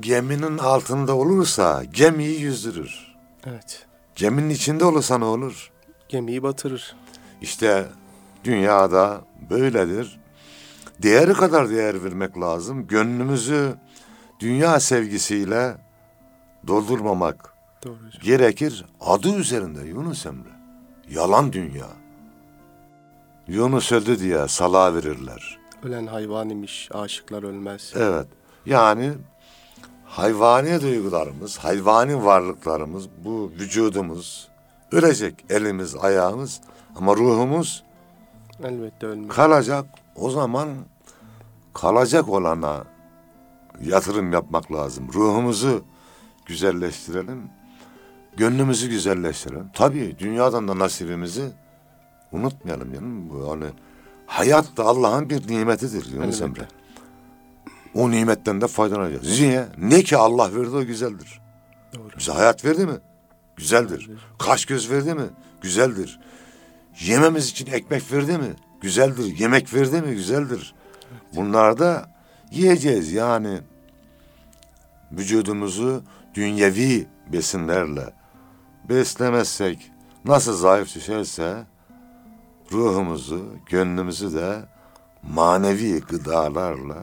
geminin 0.00 0.58
altında 0.58 1.16
olursa 1.16 1.84
gemiyi 1.84 2.40
yüzdürür. 2.40 3.16
Evet. 3.46 3.86
Geminin 4.14 4.50
içinde 4.50 4.84
olursa 4.84 5.18
ne 5.18 5.24
olur? 5.24 5.70
Gemiyi 6.08 6.42
batırır. 6.42 6.96
İşte 7.40 7.86
dünyada 8.44 9.20
böyledir. 9.50 10.20
Değeri 11.02 11.32
kadar 11.32 11.70
değer 11.70 12.04
vermek 12.04 12.40
lazım. 12.40 12.86
Gönlümüzü 12.86 13.74
dünya 14.40 14.80
sevgisiyle 14.80 15.76
doldurmamak 16.66 17.54
Doğru 17.84 17.92
hocam. 17.94 18.22
gerekir. 18.22 18.84
Adı 19.00 19.34
üzerinde 19.36 19.80
Yunus 19.88 20.26
Emre. 20.26 20.48
Yalan 21.10 21.52
dünya. 21.52 21.86
Yunus 23.48 23.92
öldü 23.92 24.20
diye 24.20 24.48
salağa 24.48 24.94
verirler. 24.94 25.58
Ölen 25.82 26.06
hayvan 26.06 26.48
imiş, 26.50 26.88
aşıklar 26.94 27.42
ölmez. 27.42 27.92
Evet. 27.96 28.26
Yani 28.66 29.12
hayvani 30.04 30.80
duygularımız, 30.82 31.58
hayvani 31.58 32.24
varlıklarımız, 32.24 33.08
bu 33.24 33.52
vücudumuz 33.60 34.48
ölecek. 34.92 35.44
Elimiz, 35.50 35.96
ayağımız 35.96 36.60
ama 36.96 37.16
ruhumuz 37.16 37.84
Elbette 38.64 39.06
ölmez. 39.06 39.28
kalacak. 39.28 39.86
O 40.16 40.30
zaman 40.30 40.68
kalacak 41.74 42.28
olana 42.28 42.84
yatırım 43.80 44.32
yapmak 44.32 44.72
lazım. 44.72 45.12
Ruhumuzu 45.12 45.84
güzelleştirelim. 46.46 47.42
Gönlümüzü 48.36 48.88
güzelleştirelim. 48.88 49.70
Tabii 49.74 50.16
dünyadan 50.18 50.68
da 50.68 50.78
nasibimizi 50.78 51.50
unutmayalım 52.32 52.92
canım. 52.94 53.30
Bu 53.30 53.50
hani 53.52 53.66
hayat 54.26 54.76
da 54.76 54.84
Allah'ın 54.84 55.30
bir 55.30 55.48
nimetidir 55.48 56.12
Yunus. 56.12 56.40
Emre. 56.42 56.68
O 57.94 58.10
nimetten 58.10 58.60
de 58.60 58.66
faydalanacağız. 58.66 59.40
Niye? 59.40 59.66
Ne 59.78 60.02
ki 60.02 60.16
Allah 60.16 60.54
verdi 60.54 60.76
o 60.76 60.84
güzeldir. 60.84 61.40
Doğru. 61.94 62.08
Bize 62.18 62.32
hayat 62.32 62.64
verdi 62.64 62.86
mi? 62.86 62.98
Güzeldir. 63.56 64.10
Kaş 64.38 64.64
göz 64.64 64.90
verdi 64.90 65.14
mi? 65.14 65.26
Güzeldir. 65.60 66.20
Yememiz 67.00 67.48
için 67.48 67.72
ekmek 67.72 68.12
verdi 68.12 68.38
mi? 68.38 68.54
Güzeldir. 68.80 69.38
Yemek 69.38 69.74
verdi 69.74 70.02
mi? 70.02 70.14
Güzeldir. 70.14 70.74
Bunlar 71.34 71.78
da 71.78 72.10
yiyeceğiz 72.50 73.12
yani. 73.12 73.60
Vücudumuzu 75.12 76.02
dünyevi 76.34 77.06
besinlerle 77.32 78.12
beslemezsek 78.88 79.90
nasıl 80.24 80.56
zayıf 80.56 80.94
düşerse 80.94 81.64
ruhumuzu, 82.72 83.46
gönlümüzü 83.66 84.34
de 84.34 84.58
manevi 85.22 86.00
gıdalarla 86.00 86.98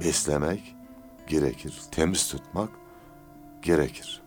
beslemek 0.00 0.74
gerekir. 1.26 1.80
Temiz 1.90 2.28
tutmak 2.28 2.70
gerekir. 3.62 4.22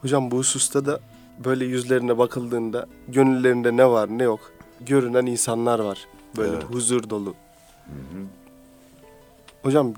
Hocam 0.00 0.30
bu 0.30 0.36
hususta 0.36 0.86
da 0.86 1.00
böyle 1.44 1.64
yüzlerine 1.64 2.18
bakıldığında 2.18 2.86
gönüllerinde 3.08 3.76
ne 3.76 3.86
var 3.86 4.08
ne 4.08 4.22
yok 4.22 4.55
görünen 4.80 5.26
insanlar 5.26 5.78
var. 5.78 5.98
Böyle 6.36 6.52
Evet. 6.56 6.64
huzur 6.64 7.10
dolu. 7.10 7.34
Hocam 9.62 9.94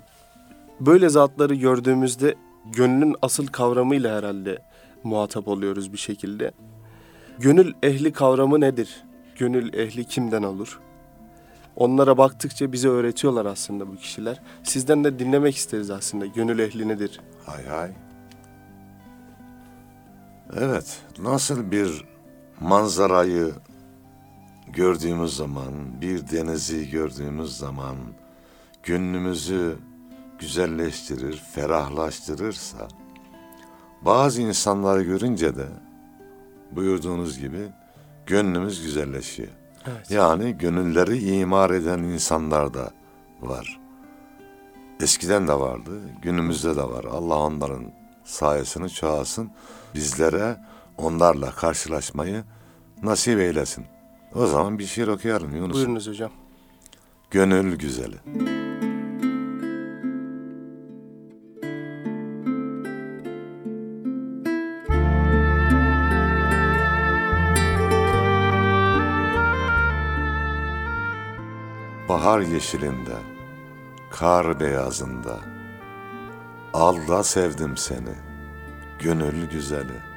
böyle 0.79 1.09
zatları 1.09 1.55
gördüğümüzde 1.55 2.35
gönlün 2.65 3.15
asıl 3.21 3.47
kavramıyla 3.47 4.17
herhalde 4.17 4.59
muhatap 5.03 5.47
oluyoruz 5.47 5.93
bir 5.93 5.97
şekilde. 5.97 6.51
Gönül 7.39 7.73
ehli 7.83 8.11
kavramı 8.13 8.61
nedir? 8.61 9.03
Gönül 9.37 9.73
ehli 9.73 10.05
kimden 10.05 10.43
olur? 10.43 10.79
Onlara 11.75 12.17
baktıkça 12.17 12.71
bize 12.71 12.87
öğretiyorlar 12.87 13.45
aslında 13.45 13.87
bu 13.87 13.95
kişiler. 13.95 14.41
Sizden 14.63 15.03
de 15.03 15.19
dinlemek 15.19 15.55
isteriz 15.55 15.91
aslında. 15.91 16.25
Gönül 16.25 16.59
ehli 16.59 16.87
nedir? 16.87 17.19
Hay 17.45 17.65
hay. 17.65 17.91
Evet, 20.57 20.97
nasıl 21.19 21.71
bir 21.71 22.05
manzarayı 22.59 23.51
gördüğümüz 24.73 25.35
zaman, 25.35 26.01
bir 26.01 26.29
denizi 26.29 26.89
gördüğümüz 26.89 27.57
zaman 27.57 27.97
gönlümüzü 28.83 29.77
güzelleştirir, 30.39 31.43
ferahlaştırırsa 31.51 32.87
bazı 34.01 34.41
insanları 34.41 35.03
görünce 35.03 35.55
de 35.55 35.67
buyurduğunuz 36.71 37.39
gibi 37.39 37.67
gönlümüz 38.25 38.83
güzelleşiyor. 38.83 39.49
Evet. 39.87 40.11
Yani 40.11 40.57
gönülleri 40.57 41.17
imar 41.17 41.69
eden 41.69 41.99
insanlar 41.99 42.73
da 42.73 42.91
var. 43.41 43.79
Eskiden 45.01 45.47
de 45.47 45.53
vardı, 45.53 46.01
günümüzde 46.21 46.75
de 46.75 46.83
var. 46.83 47.03
Allah 47.03 47.37
onların 47.37 47.91
sayesini 48.23 48.89
çoğalsın. 48.89 49.51
Bizlere 49.95 50.57
onlarla 50.97 51.51
karşılaşmayı 51.51 52.43
nasip 53.03 53.39
eylesin. 53.39 53.85
O 54.35 54.45
zaman 54.45 54.79
bir 54.79 54.85
şiir 54.85 55.07
okuyalım 55.07 55.55
Yunus. 55.55 55.75
Buyurunuz 55.75 56.07
hocam. 56.07 56.31
Gönül 57.31 57.75
güzeli. 57.77 58.15
Bahar 72.09 72.39
yeşilinde, 72.39 73.15
kar 74.11 74.59
beyazında, 74.59 75.39
al 76.73 77.07
da 77.07 77.23
sevdim 77.23 77.77
seni, 77.77 78.15
gönül 78.99 79.49
güzeli. 79.49 80.08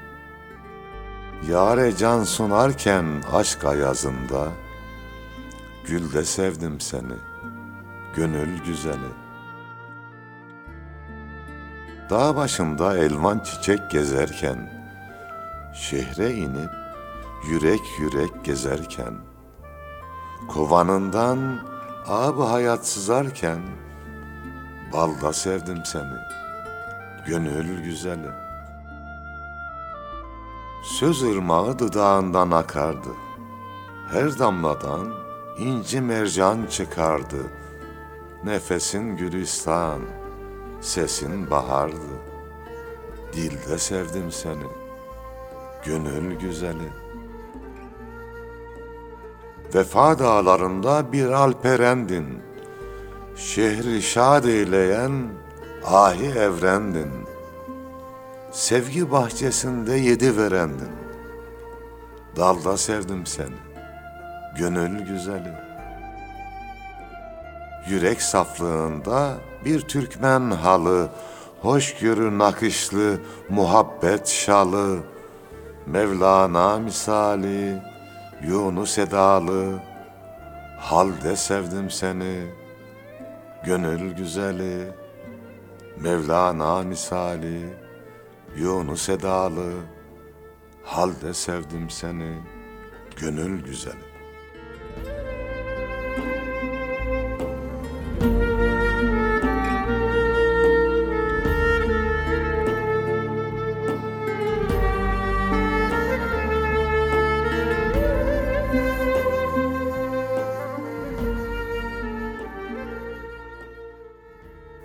Yare 1.48 1.96
can 1.96 2.24
sunarken 2.24 3.22
aşk 3.33 3.64
ayazında, 3.64 4.48
Gül 5.87 6.12
de 6.12 6.24
sevdim 6.24 6.81
seni, 6.81 7.16
gönül 8.16 8.64
güzeli. 8.64 9.12
Dağ 12.11 12.37
başında 12.37 12.98
elvan 12.98 13.38
çiçek 13.38 13.90
gezerken, 13.90 14.70
şehre 15.74 16.33
inip 16.35 16.70
yürek 17.48 17.81
yürek 17.98 18.44
gezerken, 18.44 19.14
kovanından 20.48 21.59
ab 22.07 22.42
hayat 22.42 22.87
sızarken, 22.87 23.61
balda 24.92 25.33
sevdim 25.33 25.85
seni, 25.85 26.18
gönül 27.26 27.85
güzeli. 27.85 28.41
Söz 30.83 31.23
ırmağı 31.23 31.79
dudağından 31.79 32.51
akardı, 32.51 33.09
her 34.11 34.38
damladan 34.38 35.14
inci 35.59 36.01
mercan 36.01 36.66
çıkardı. 36.66 37.37
Nefesin 38.45 39.16
gülistan, 39.16 40.01
sesin 40.81 41.51
bahardı. 41.51 42.12
Dilde 43.33 43.79
sevdim 43.79 44.33
seni, 44.33 44.66
gönül 45.85 46.38
güzeli. 46.38 46.92
Vefa 49.75 50.18
dağlarında 50.18 51.12
bir 51.12 51.27
alperendin. 51.27 52.42
Şehri 53.37 54.03
şad 54.03 54.45
eyleyen 54.45 55.12
ahi 55.85 56.27
evrendin. 56.27 57.21
Sevgi 58.52 59.10
bahçesinde 59.10 59.94
yedi 59.94 60.36
verendin. 60.36 60.92
Dalda 62.36 62.76
sevdim 62.76 63.26
seni 63.26 63.56
gönül 64.58 65.00
güzeli. 65.00 65.52
Yürek 67.88 68.22
saflığında 68.22 69.34
bir 69.64 69.80
Türkmen 69.80 70.50
halı, 70.50 71.08
hoşgörü 71.60 72.38
nakışlı 72.38 73.18
muhabbet 73.48 74.28
şalı, 74.28 74.98
Mevlana 75.86 76.78
misali, 76.78 77.82
Yunus 78.46 78.98
edalı, 78.98 79.82
halde 80.78 81.36
sevdim 81.36 81.90
seni, 81.90 82.46
gönül 83.64 84.14
güzeli. 84.14 84.92
Mevlana 86.00 86.82
misali, 86.82 87.82
Yunus 88.56 89.08
edalı, 89.08 89.72
halde 90.84 91.34
sevdim 91.34 91.90
seni, 91.90 92.36
gönül 93.16 93.64
güzeli. 93.64 94.12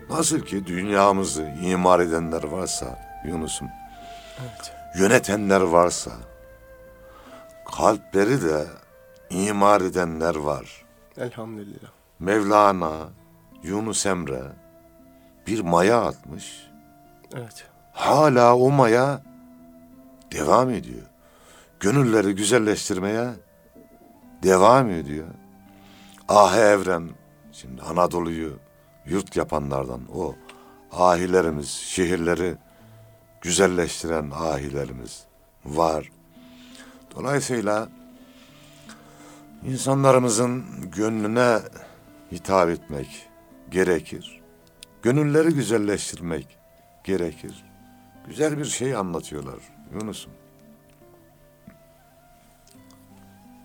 Nasıl 0.09 0.39
ki 0.39 0.67
dünyamızı 0.67 1.49
imar 1.63 1.99
edenler 1.99 2.43
varsa 2.43 2.99
Yunus'um, 3.27 3.67
Evet. 4.41 4.73
yönetenler 4.97 5.61
varsa, 5.61 6.11
kalpleri 7.71 8.41
de 8.41 8.65
imar 9.29 9.81
edenler 9.81 10.35
var. 10.35 10.85
Elhamdülillah. 11.17 11.89
Mevlana, 12.19 13.09
Yunus 13.63 14.05
Emre 14.05 14.41
bir 15.47 15.59
maya 15.59 16.01
atmış. 16.01 16.67
Evet. 17.35 17.65
Hala 17.93 18.55
o 18.57 18.71
maya 18.71 19.21
devam 20.31 20.69
ediyor. 20.69 21.03
Gönülleri 21.79 22.35
güzelleştirmeye 22.35 23.29
devam 24.43 24.89
ediyor. 24.89 25.27
Ah 26.27 26.57
Evrem, 26.57 27.09
şimdi 27.51 27.81
Anadolu'yu 27.81 28.59
yurt 29.05 29.35
yapanlardan 29.35 30.01
o 30.15 30.35
ahilerimiz, 30.91 31.69
şehirleri 31.69 32.55
güzelleştiren 33.41 34.31
ahilerimiz 34.31 35.25
var. 35.65 36.11
Dolayısıyla 37.15 37.89
insanlarımızın 39.63 40.65
gönlüne 40.91 41.59
hitap 42.31 42.69
etmek 42.69 43.27
gerekir. 43.71 44.41
Gönülleri 45.01 45.53
güzelleştirmek 45.53 46.57
gerekir. 47.03 47.65
güzel 48.27 48.57
bir 48.57 48.65
şey 48.65 48.95
anlatıyorlar 48.95 49.59
Yunus'um. 49.93 50.31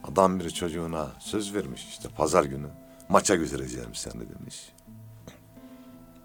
Adam 0.04 0.40
bir 0.40 0.50
çocuğuna 0.50 1.08
söz 1.18 1.54
vermiş 1.54 1.87
işte 1.88 2.08
pazar 2.08 2.44
günü 2.44 2.68
maça 3.08 3.35
götüreceğim 3.35 3.94
seni 3.94 4.14
demiş. 4.14 4.72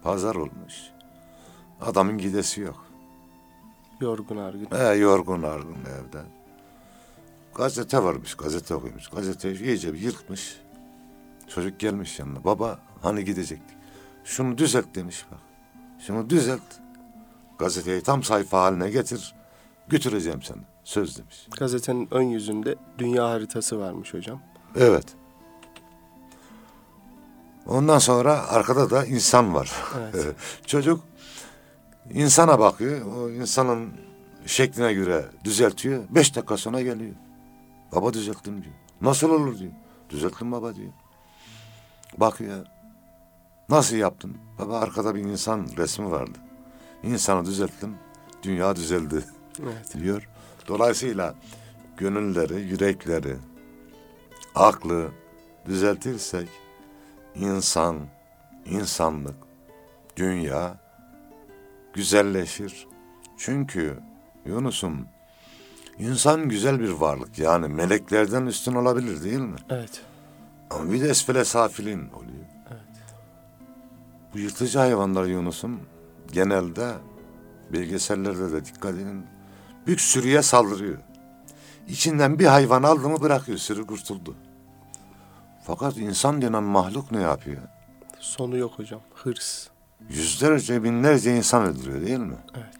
Pazar 0.02 0.34
olmuş. 0.34 0.74
Adamın 1.80 2.18
gidesi 2.18 2.60
yok. 2.60 2.87
Yorgun 4.00 4.36
argın. 4.36 4.68
He, 4.70 4.94
yorgun 4.94 5.42
argın 5.42 5.76
evde. 5.80 6.22
Gazete 7.54 8.02
varmış, 8.02 8.34
gazete 8.34 8.74
okumuş. 8.74 9.08
Gazeteyi 9.08 9.62
iyice 9.62 9.94
bir 9.94 10.00
yırtmış. 10.00 10.60
Çocuk 11.48 11.80
gelmiş 11.80 12.18
yanına. 12.18 12.44
Baba 12.44 12.78
hani 13.02 13.24
gidecektik. 13.24 13.76
Şunu 14.24 14.58
düzelt 14.58 14.94
demiş 14.94 15.26
bak. 15.30 15.38
Şunu 16.06 16.30
düzelt. 16.30 16.62
Gazeteyi 17.58 18.00
tam 18.02 18.22
sayfa 18.22 18.62
haline 18.62 18.90
getir. 18.90 19.34
Götüreceğim 19.88 20.42
seni. 20.42 20.62
Söz 20.84 21.18
demiş. 21.18 21.48
Gazetenin 21.58 22.08
ön 22.10 22.22
yüzünde 22.22 22.76
dünya 22.98 23.30
haritası 23.30 23.78
varmış 23.78 24.14
hocam. 24.14 24.40
Evet. 24.76 25.06
Ondan 27.66 27.98
sonra 27.98 28.48
arkada 28.48 28.90
da 28.90 29.06
insan 29.06 29.54
var. 29.54 29.72
Evet. 30.14 30.36
Çocuk 30.66 31.00
insana 32.14 32.58
bakıyor. 32.58 33.06
O 33.06 33.30
insanın 33.30 33.92
şekline 34.46 34.92
göre 34.92 35.24
düzeltiyor. 35.44 36.04
Beş 36.10 36.36
dakika 36.36 36.56
sonra 36.56 36.82
geliyor. 36.82 37.14
Baba 37.92 38.12
düzelttim 38.12 38.62
diyor. 38.62 38.74
Nasıl 39.00 39.30
olur 39.30 39.58
diyor. 39.58 39.72
Düzelttim 40.10 40.52
baba 40.52 40.74
diyor. 40.74 40.92
Bakıyor. 42.16 42.66
Nasıl 43.68 43.96
yaptın? 43.96 44.36
Baba 44.58 44.78
arkada 44.80 45.14
bir 45.14 45.20
insan 45.20 45.66
resmi 45.76 46.10
vardı. 46.10 46.38
İnsanı 47.02 47.46
düzelttim. 47.46 47.94
Dünya 48.42 48.76
düzeldi 48.76 49.24
Evet. 49.62 49.94
diyor. 49.94 50.28
Dolayısıyla 50.68 51.34
gönülleri, 51.96 52.60
yürekleri, 52.60 53.36
aklı 54.54 55.08
düzeltirsek 55.66 56.48
insan, 57.34 57.96
insanlık, 58.66 59.36
dünya 60.16 60.76
güzelleşir. 61.92 62.86
Çünkü 63.36 63.98
Yunus'um 64.46 65.06
insan 65.98 66.48
güzel 66.48 66.80
bir 66.80 66.90
varlık 66.90 67.38
yani 67.38 67.68
meleklerden 67.68 68.46
üstün 68.46 68.74
olabilir 68.74 69.24
değil 69.24 69.38
mi? 69.38 69.56
Evet. 69.70 70.02
Ama 70.70 70.92
bir 70.92 71.00
de 71.00 71.08
esfele 71.08 71.44
safilin 71.44 72.10
oluyor. 72.10 72.44
Bu 74.34 74.38
yırtıcı 74.38 74.78
hayvanlar 74.78 75.24
Yunus'um 75.24 75.80
genelde 76.32 76.94
belgesellerde 77.72 78.52
de 78.52 78.64
dikkat 78.64 78.94
edin 78.94 79.26
büyük 79.86 80.00
sürüye 80.00 80.42
saldırıyor. 80.42 80.98
İçinden 81.88 82.38
bir 82.38 82.46
hayvan 82.46 82.82
aldı 82.82 83.08
mı 83.08 83.20
bırakıyor 83.20 83.58
sürü 83.58 83.86
kurtuldu. 83.86 84.34
Fakat 85.62 85.96
insan 85.96 86.42
denen 86.42 86.62
mahluk 86.62 87.12
ne 87.12 87.20
yapıyor? 87.20 87.62
Sonu 88.18 88.56
yok 88.56 88.72
hocam. 88.78 89.00
Hırs. 89.14 89.68
Yüzlerce 90.08 90.84
binlerce 90.84 91.36
insan 91.36 91.62
öldürüyor 91.64 92.06
değil 92.06 92.18
mi? 92.18 92.36
Evet. 92.54 92.74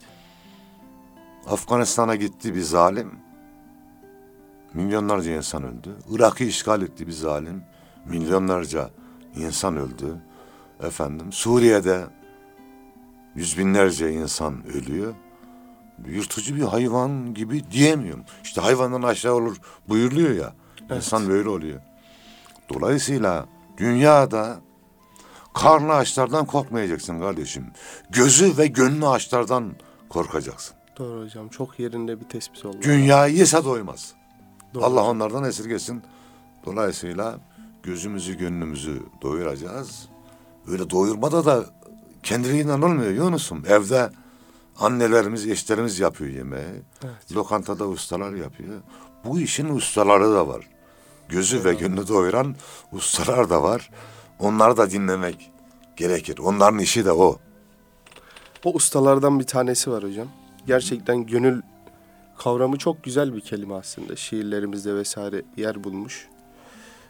Afganistan'a 1.47 2.17
gitti 2.17 2.55
bir 2.55 2.61
zalim. 2.61 3.11
Milyonlarca 4.75 5.33
insan 5.33 5.63
öldü. 5.63 5.97
Irak'ı 6.11 6.45
işgal 6.45 6.83
etti 6.83 7.07
bir 7.07 7.13
zalim. 7.13 7.63
Milyonlarca 8.05 8.91
insan 9.37 9.77
öldü. 9.77 10.17
Efendim 10.83 11.33
Suriye'de 11.33 12.05
yüz 13.35 13.59
binlerce 13.59 14.13
insan 14.13 14.67
ölüyor. 14.67 15.15
Yırtıcı 16.07 16.57
bir 16.57 16.63
hayvan 16.63 17.35
gibi 17.35 17.71
diyemiyorum. 17.71 18.25
İşte 18.45 18.61
hayvandan 18.61 19.03
aşağı 19.03 19.35
olur 19.35 19.57
buyuruluyor 19.89 20.31
ya. 20.31 20.53
İnsan 20.97 21.29
böyle 21.29 21.49
oluyor. 21.49 21.81
Dolayısıyla 22.75 23.47
dünyada 23.79 24.61
karnı 25.59 25.95
açlardan 25.95 26.47
korkmayacaksın 26.47 27.21
kardeşim. 27.21 27.67
Gözü 28.11 28.59
ve 28.59 28.67
gönlü 28.67 29.07
açlardan 29.07 29.73
korkacaksın. 30.09 30.77
Doğru 30.99 31.25
hocam. 31.25 31.49
Çok 31.49 31.79
yerinde 31.79 32.21
bir 32.21 32.25
tespit 32.25 32.65
oldu. 32.65 32.77
Dünyayı 32.83 33.37
yese 33.37 33.65
doymaz. 33.65 34.13
Doğru 34.75 34.85
Allah 34.85 35.05
onlardan 35.05 35.45
esirgesin. 35.45 36.03
Dolayısıyla 36.67 37.39
gözümüzü 37.83 38.39
gönlümüzü 38.39 39.03
doyuracağız. 39.23 40.09
Öyle 40.69 40.91
doyurmada 40.91 41.45
da 41.45 41.65
kendiliğinden 42.23 42.83
olmuyor 42.83 43.11
Yunus'um. 43.11 43.65
Evde 43.67 44.11
annelerimiz, 44.79 45.47
eşlerimiz 45.47 46.01
yapıyor 46.01 46.31
yemeği. 46.31 46.83
Evet. 47.05 47.37
Lokantada 47.37 47.89
ustalar 47.89 48.33
yapıyor. 48.33 48.81
Bu 49.25 49.41
işin 49.41 49.69
ustaları 49.69 50.33
da 50.33 50.49
var. 50.49 50.69
Gözü 51.29 51.65
ve 51.65 51.75
gönlü 51.75 52.09
doyuran 52.09 52.57
ustalar 52.93 53.51
da 53.51 53.63
var. 53.63 53.91
Onları 54.39 54.77
da 54.77 54.91
dinlemek 54.91 55.51
gerekir. 55.97 56.39
Onların 56.39 56.79
işi 56.79 57.05
de 57.05 57.13
o. 57.13 57.39
O 58.65 58.75
ustalardan 58.75 59.41
bir 59.41 59.45
tanesi 59.45 59.91
var 59.91 60.05
hocam. 60.05 60.29
Gerçekten 60.67 61.27
gönül 61.27 61.63
kavramı 62.39 62.79
çok 62.79 63.05
güzel 63.05 63.35
bir 63.35 63.41
kelime 63.41 63.75
aslında. 63.75 64.17
Şiirlerimizde 64.17 64.95
vesaire 64.95 65.43
yer 65.57 65.85
bulmuş. 65.85 66.29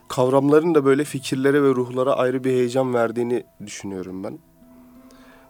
Kavramların 0.09 0.75
da 0.75 0.85
böyle 0.85 1.05
fikirlere 1.05 1.63
ve 1.63 1.69
ruhlara 1.69 2.13
ayrı 2.13 2.45
bir 2.45 2.51
heyecan 2.51 2.95
verdiğini 2.95 3.45
düşünüyorum 3.67 4.25
ben. 4.25 4.39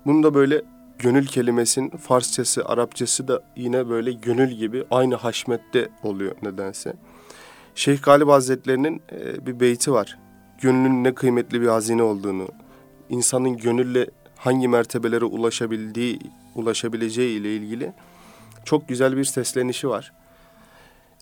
Bunu 0.06 0.22
da 0.22 0.34
böyle 0.34 0.62
gönül 0.98 1.26
kelimesinin 1.26 1.90
Farsçası, 1.90 2.64
Arapçası 2.64 3.28
da 3.28 3.42
yine 3.56 3.88
böyle 3.88 4.12
gönül 4.12 4.50
gibi 4.50 4.84
aynı 4.90 5.14
haşmette 5.14 5.88
oluyor 6.02 6.36
nedense. 6.42 6.92
Şeyh 7.74 8.02
Galip 8.02 8.28
Hazretleri'nin 8.28 9.02
e, 9.12 9.46
bir 9.46 9.60
beyti 9.60 9.92
var. 9.92 10.18
Gönlün 10.60 11.04
ne 11.04 11.14
kıymetli 11.14 11.60
bir 11.60 11.66
hazine 11.66 12.02
olduğunu, 12.02 12.48
insanın 13.08 13.56
gönülle 13.56 14.10
hangi 14.36 14.68
mertebelere 14.68 15.24
ulaşabildiği, 15.24 16.18
ulaşabileceği 16.54 17.40
ile 17.40 17.56
ilgili 17.56 17.92
çok 18.64 18.88
güzel 18.88 19.16
bir 19.16 19.24
seslenişi 19.24 19.88
var. 19.88 20.12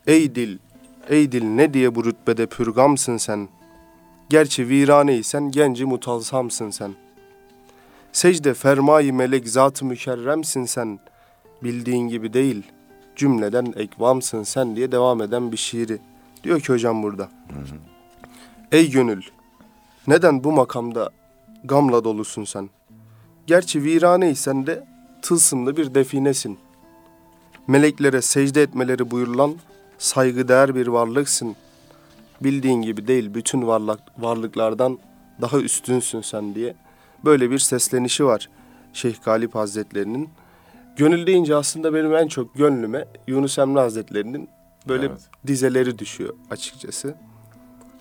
Ey 0.07 0.35
dil, 0.35 0.59
ey 1.09 1.33
dil 1.33 1.44
ne 1.44 1.75
diye 1.75 1.94
bu 1.94 2.05
rütbede 2.05 2.46
pürgamsın 2.46 3.16
sen? 3.16 3.49
Gerçi 4.31 4.68
viraneysen 4.68 5.51
genci 5.51 5.85
mutalsamsın 5.85 6.70
sen. 6.70 6.94
Secde 8.12 8.55
fermayı 8.55 9.14
melek 9.14 9.49
zat-ı 9.49 9.85
mükerremsin 9.85 10.64
sen. 10.64 10.99
Bildiğin 11.62 12.09
gibi 12.09 12.33
değil, 12.33 12.62
cümleden 13.16 13.72
ekvamsın 13.77 14.42
sen 14.42 14.77
diye 14.77 14.92
devam 14.92 15.22
eden 15.22 15.53
bir 15.53 15.57
şiiri. 15.57 15.99
Diyor 16.44 16.61
ki 16.61 16.72
hocam 16.72 17.03
burada. 17.03 17.31
Ey 18.72 18.90
gönül, 18.90 19.22
neden 20.07 20.44
bu 20.44 20.52
makamda 20.52 21.11
gamla 21.64 22.05
dolusun 22.05 22.44
sen? 22.44 22.70
Gerçi 23.46 23.83
viraneysen 23.85 24.66
de 24.66 24.85
tılsımlı 25.22 25.76
bir 25.76 25.94
definesin. 25.94 26.59
Meleklere 27.66 28.22
secde 28.22 28.62
etmeleri 28.62 29.11
buyurulan 29.11 29.55
saygıdeğer 29.98 30.74
bir 30.74 30.87
varlıksın. 30.87 31.57
Bildiğin 32.40 32.83
gibi 32.83 33.07
değil 33.09 33.35
bütün 33.35 33.66
varlık, 33.66 34.00
varlıklardan 34.18 34.98
daha 35.40 35.59
üstünsün 35.61 36.20
sen 36.20 36.55
diye. 36.55 36.74
Böyle 37.24 37.50
bir 37.50 37.59
seslenişi 37.59 38.24
var 38.24 38.48
Şeyh 38.92 39.14
Galip 39.24 39.55
Hazretlerinin. 39.55 40.29
Gönül 40.96 41.26
deyince 41.26 41.55
aslında 41.57 41.94
benim 41.94 42.16
en 42.16 42.29
çok 42.29 42.55
gönlüme 42.55 43.09
Yunus 43.26 43.59
Emre 43.59 43.81
Hazretlerinin 43.81 44.48
böyle 44.88 45.07
Evet. 45.07 45.20
dizeleri 45.46 45.98
düşüyor 45.98 46.35
açıkçası. 46.50 47.14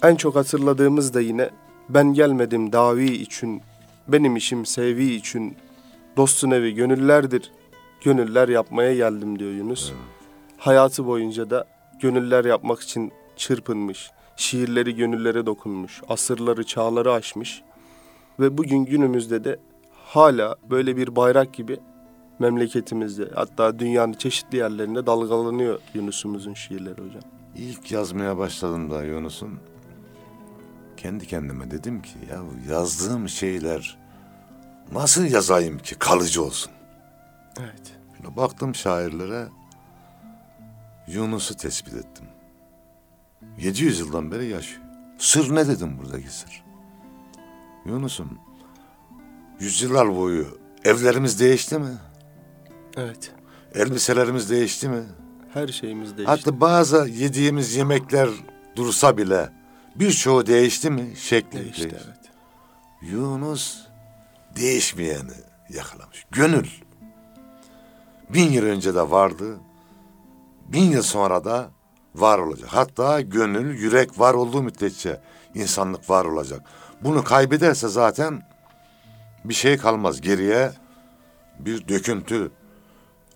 En 0.06 0.16
çok 0.16 0.36
hatırladığımız 0.36 1.14
da 1.14 1.22
yine 1.22 1.50
ben 1.90 2.14
gelmedim 2.14 2.72
davi 2.72 3.12
için, 3.12 3.62
benim 4.08 4.36
işim 4.36 4.66
sevi 4.66 5.06
için, 5.06 5.58
dostun 6.18 6.52
evi 6.52 6.74
gönüllerdir, 6.74 7.52
gönüller 8.04 8.50
yapmaya 8.50 8.96
geldim 8.96 9.40
diyor 9.40 9.52
Yunus. 9.52 9.92
Hayatı 10.58 11.06
boyunca 11.06 11.50
da 11.50 11.66
gönüller 12.02 12.46
yapmak 12.46 12.80
için 12.80 13.12
çırpınmış, 13.36 14.12
şiirleri 14.36 14.96
gönüllere 14.96 15.46
dokunmuş, 15.46 16.02
asırları, 16.10 16.64
çağları 16.64 17.14
aşmış 17.14 17.62
ve 18.40 18.58
bugün 18.58 18.86
günümüzde 18.86 19.44
de 19.44 19.60
hala 19.92 20.56
böyle 20.70 20.98
bir 20.98 21.16
bayrak 21.16 21.54
gibi 21.54 21.80
memleketimizde 22.40 23.30
hatta 23.36 23.80
dünyanın 23.80 24.14
çeşitli 24.14 24.58
yerlerinde 24.58 25.06
dalgalanıyor 25.06 25.80
Yunus'umuzun 25.94 26.54
şiirleri 26.54 27.02
hocam. 27.02 27.24
İlk 27.56 27.92
yazmaya 27.92 28.38
başladığımda 28.38 29.04
Yunus'um 29.04 29.60
kendi 31.06 31.28
kendime 31.28 31.72
dedim 31.72 32.02
ki 32.02 32.14
ya 32.32 32.42
yazdığım 32.70 33.30
şeyler 33.30 33.98
nasıl 34.92 35.26
yazayım 35.26 35.80
ki 35.80 35.96
kalıcı 35.96 36.44
olsun. 36.44 36.72
Evet. 37.60 37.96
Şöyle 38.18 38.36
baktım 38.36 38.76
şairlere 38.76 39.48
Yunus'u 41.08 41.58
tespit 41.58 41.94
ettim. 41.94 42.26
700 43.58 44.00
yıldan 44.00 44.32
beri 44.32 44.46
yaşıyor. 44.46 44.82
Sır 45.18 45.56
ne 45.56 45.68
dedim 45.68 45.98
buradaki 45.98 46.30
sır? 46.30 46.64
Yunus'um 47.86 48.40
yüzyıllar 49.60 50.16
boyu 50.16 50.60
evlerimiz 50.86 51.40
değişti 51.40 51.80
mi? 51.80 51.98
Evet. 52.98 53.32
Elbiselerimiz 53.76 54.50
değişti 54.50 54.90
mi? 54.90 55.04
Her 55.54 55.68
şeyimiz 55.68 56.18
değişti. 56.18 56.32
Hatta 56.32 56.62
bazı 56.62 57.08
yediğimiz 57.08 57.76
yemekler 57.76 58.30
dursa 58.76 59.18
bile 59.18 59.65
birçoğu 59.96 60.46
değişti 60.46 60.90
mi? 60.90 61.16
Şekli 61.16 61.60
değişti 61.60 61.82
değişti. 61.82 62.02
evet. 62.06 62.32
Yunus 63.02 63.82
değişmeyeni 64.56 65.32
yakalamış. 65.70 66.26
Gönül. 66.32 66.68
Bin 68.30 68.52
yıl 68.52 68.66
önce 68.66 68.96
de 68.96 69.12
vardı. 69.12 69.60
Bin 70.68 70.92
yıl 70.92 71.02
sonra 71.02 71.46
da 71.46 71.70
var 72.16 72.40
olacak. 72.40 72.70
Hatta 72.74 73.22
gönül, 73.22 73.78
yürek 73.78 74.20
var 74.20 74.34
olduğu 74.34 74.64
müddetçe 74.64 75.22
insanlık 75.56 76.10
var 76.10 76.26
olacak. 76.26 76.62
Bunu 77.02 77.24
kaybederse 77.24 77.88
zaten 77.88 78.42
bir 79.46 79.54
şey 79.54 79.78
kalmaz. 79.78 80.22
Geriye 80.22 80.72
bir 81.60 81.88
döküntü 81.88 82.52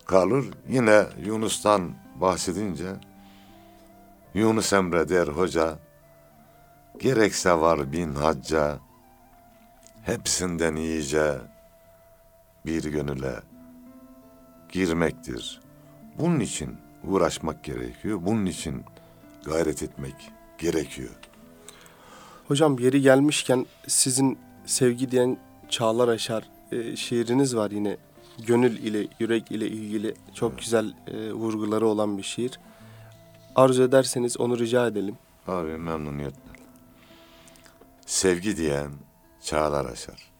kalır. 0.06 0.44
Yine 0.68 1.06
Yunus'tan 1.24 1.94
bahsedince 2.20 2.86
Yunus 4.34 4.72
Emre 4.72 5.08
der 5.08 5.28
hoca 5.28 5.78
gerekse 7.00 7.52
var 7.52 7.92
bin 7.92 8.14
hacca 8.14 8.78
hepsinden 10.02 10.76
iyice 10.76 11.34
bir 12.66 12.84
gönüle 12.84 13.34
girmektir. 14.72 15.60
Bunun 16.18 16.40
için 16.40 16.76
uğraşmak 17.04 17.64
gerekiyor. 17.64 18.18
Bunun 18.22 18.46
için 18.46 18.84
gayret 19.44 19.82
etmek 19.82 20.14
gerekiyor. 20.58 21.10
Hocam 22.48 22.78
yeri 22.78 23.00
gelmişken 23.00 23.66
sizin 23.86 24.38
sevgi 24.66 25.10
diyen 25.10 25.38
Çağlar 25.68 26.08
Aşar 26.08 26.48
e, 26.72 26.96
şiiriniz 26.96 27.56
var 27.56 27.70
yine. 27.70 27.96
Gönül 28.46 28.78
ile, 28.78 29.06
yürek 29.20 29.50
ile 29.50 29.68
ilgili 29.68 30.14
çok 30.34 30.58
güzel 30.58 30.94
e, 31.06 31.32
vurguları 31.32 31.86
olan 31.86 32.18
bir 32.18 32.22
şiir. 32.22 32.60
Arzu 33.56 33.82
ederseniz 33.82 34.40
onu 34.40 34.58
rica 34.58 34.86
edelim. 34.86 35.16
Abi 35.46 35.78
memnuniyetle. 35.78 36.49
Sevgi 38.10 38.56
diyen 38.56 38.90
çağlar 39.42 39.84
aşar. 39.84 40.32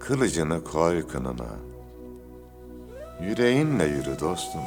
Kılıcını 0.00 0.64
koy 0.64 1.08
kınına. 1.08 1.44
Yüreğinle 3.20 3.84
yürü 3.84 4.20
dostum. 4.20 4.60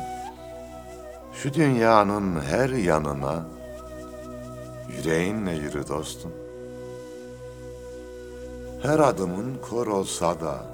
Şu 1.33 1.53
dünyanın 1.53 2.41
her 2.41 2.69
yanına 2.69 3.45
Yüreğinle 4.97 5.51
yürü 5.51 5.87
dostum. 5.87 6.48
Her 8.81 8.99
adımın 8.99 9.57
kor 9.69 9.87
olsa 9.87 10.41
da, 10.41 10.65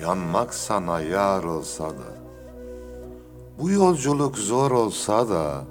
yanmak 0.00 0.54
sana 0.54 1.00
yar 1.00 1.44
olsa 1.44 1.90
da, 1.90 2.12
bu 3.58 3.70
yolculuk 3.70 4.38
zor 4.38 4.70
olsa 4.70 5.28
da, 5.28 5.64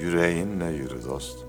yüreğinle 0.00 0.66
yürü 0.66 1.04
dostum. 1.04 1.48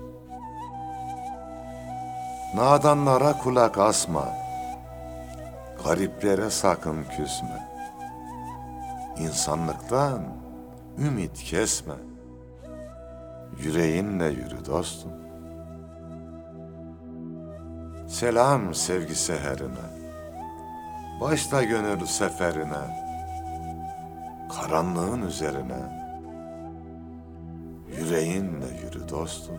Nadanlara 2.54 3.38
kulak 3.38 3.78
asma, 3.78 4.28
gariplere 5.84 6.50
sakın 6.50 7.04
küsme. 7.04 7.68
İnsanlıktan 9.18 10.22
ümit 10.98 11.42
kesme. 11.42 11.94
Yüreğinle 13.58 14.26
yürü 14.26 14.66
dostum. 14.66 15.23
Selam 18.14 18.74
sevgi 18.74 19.14
seherine. 19.14 19.86
Başla 21.20 21.62
gönül 21.62 22.06
seferine. 22.06 23.04
Karanlığın 24.52 25.22
üzerine. 25.22 26.04
Yüreğinle 27.98 28.66
yürü 28.84 29.08
dostum. 29.08 29.58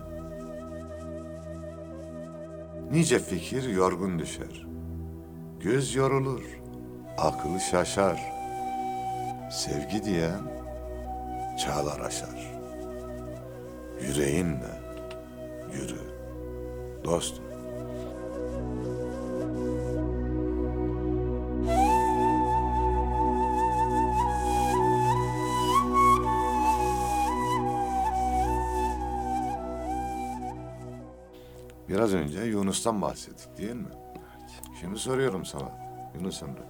Nice 2.90 3.18
fikir 3.18 3.68
yorgun 3.68 4.18
düşer. 4.18 4.66
Göz 5.60 5.94
yorulur, 5.94 6.60
akıl 7.18 7.58
şaşar. 7.58 8.32
Sevgi 9.52 10.04
diyen 10.04 10.40
çağlar 11.58 12.00
aşar. 12.00 12.52
Yüreğinle 14.00 14.80
yürü 15.72 16.00
dostum. 17.04 17.45
Biraz 31.88 32.14
önce 32.14 32.40
Yunus'tan 32.40 33.02
bahsettik 33.02 33.58
değil 33.58 33.72
mi? 33.74 33.88
Şimdi 34.80 34.98
soruyorum 34.98 35.44
sana 35.44 35.70
Yunus 36.14 36.42
Emre. 36.42 36.60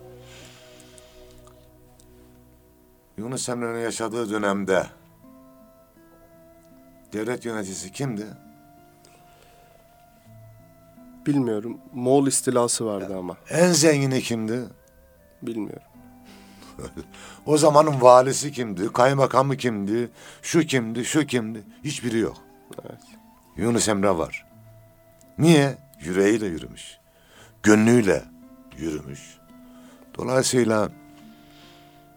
Yunus 3.19 3.49
Emre'nin 3.49 3.81
yaşadığı 3.83 4.31
dönemde 4.31 4.87
devlet 7.13 7.45
yöneticisi 7.45 7.93
kimdi? 7.93 8.27
Bilmiyorum. 11.27 11.79
Moğol 11.95 12.27
istilası 12.27 12.87
vardı 12.87 13.17
ama. 13.19 13.37
En 13.51 13.73
zengini 13.73 14.21
kimdi? 14.23 14.65
Bilmiyorum. 15.43 15.83
O 17.47 17.59
zamanın 17.59 18.01
valisi 18.01 18.53
kimdi? 18.53 18.93
Kaymakamı 18.93 19.57
kimdi? 19.57 20.11
Şu 20.43 20.61
kimdi? 20.61 21.05
Şu 21.05 21.27
kimdi? 21.27 21.63
Hiçbiri 21.85 22.19
yok. 22.19 22.37
Evet. 22.85 23.01
Yunus 23.57 23.89
Emre 23.89 24.19
var. 24.19 24.46
Niye? 25.39 25.79
Yüreğiyle 26.01 26.47
yürümüş. 26.47 26.99
Gönlüyle 27.63 28.25
yürümüş. 28.77 29.39
Dolayısıyla 30.19 30.91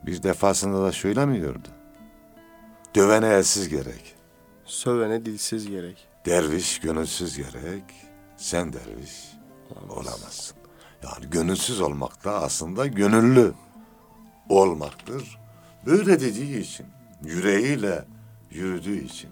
bir 0.05 0.23
defasında 0.23 0.83
da 0.83 0.91
şöyle 0.91 1.25
mi 1.25 1.41
diyordu? 1.41 1.67
Dövene 2.95 3.27
elsiz 3.27 3.69
gerek. 3.69 4.15
Sövene 4.65 5.25
dilsiz 5.25 5.69
gerek. 5.69 6.07
Derviş 6.25 6.79
gönülsüz 6.79 7.37
gerek. 7.37 7.83
Sen 8.37 8.73
derviş 8.73 9.29
olamazsın. 9.89 10.57
Yani 11.03 11.29
gönülsüz 11.29 11.81
olmak 11.81 12.25
da 12.25 12.41
aslında 12.43 12.87
gönüllü 12.87 13.53
olmaktır. 14.49 15.39
Böyle 15.85 16.19
dediği 16.19 16.59
için, 16.59 16.85
yüreğiyle 17.23 18.05
yürüdüğü 18.51 19.03
için. 19.03 19.29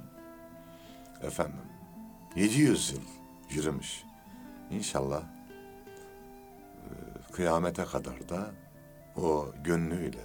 Efendim, 1.22 1.62
700 2.36 2.92
yıl 2.92 3.17
yürümüş. 3.50 4.04
İnşallah 4.72 5.22
e, 5.22 6.90
kıyamete 7.32 7.86
kadar 7.86 8.30
da 8.30 8.52
o 9.16 9.48
gönlüyle, 9.64 10.24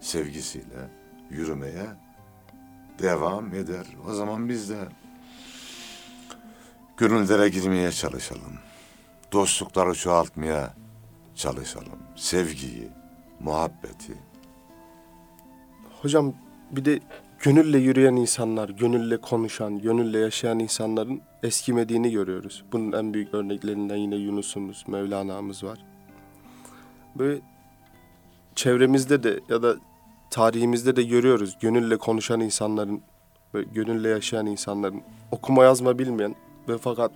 sevgisiyle 0.00 0.88
yürümeye 1.30 1.86
devam 2.98 3.54
eder. 3.54 3.86
O 4.08 4.14
zaman 4.14 4.48
biz 4.48 4.70
de 4.70 4.88
gönüllere 6.96 7.48
girmeye 7.48 7.92
çalışalım. 7.92 8.58
Dostlukları 9.32 9.94
çoğaltmaya 9.94 10.74
çalışalım. 11.34 11.98
Sevgiyi, 12.16 12.88
muhabbeti. 13.40 14.14
Hocam 16.02 16.34
bir 16.70 16.84
de 16.84 17.00
gönülle 17.44 17.78
yürüyen 17.78 18.16
insanlar, 18.16 18.68
gönülle 18.68 19.16
konuşan, 19.16 19.78
gönülle 19.78 20.18
yaşayan 20.18 20.58
insanların 20.58 21.20
eskimediğini 21.42 22.10
görüyoruz. 22.10 22.64
Bunun 22.72 22.92
en 22.92 23.14
büyük 23.14 23.34
örneklerinden 23.34 23.96
yine 23.96 24.16
Yunus'umuz, 24.16 24.84
Mevlana'mız 24.88 25.64
var. 25.64 25.78
Böyle 27.14 27.40
çevremizde 28.54 29.22
de 29.22 29.40
ya 29.48 29.62
da 29.62 29.76
tarihimizde 30.30 30.96
de 30.96 31.02
görüyoruz 31.02 31.56
gönülle 31.60 31.96
konuşan 31.96 32.40
insanların, 32.40 33.02
böyle 33.54 33.68
gönülle 33.74 34.08
yaşayan 34.08 34.46
insanların, 34.46 35.02
okuma 35.30 35.64
yazma 35.64 35.98
bilmeyen 35.98 36.34
ve 36.68 36.78
fakat 36.78 37.12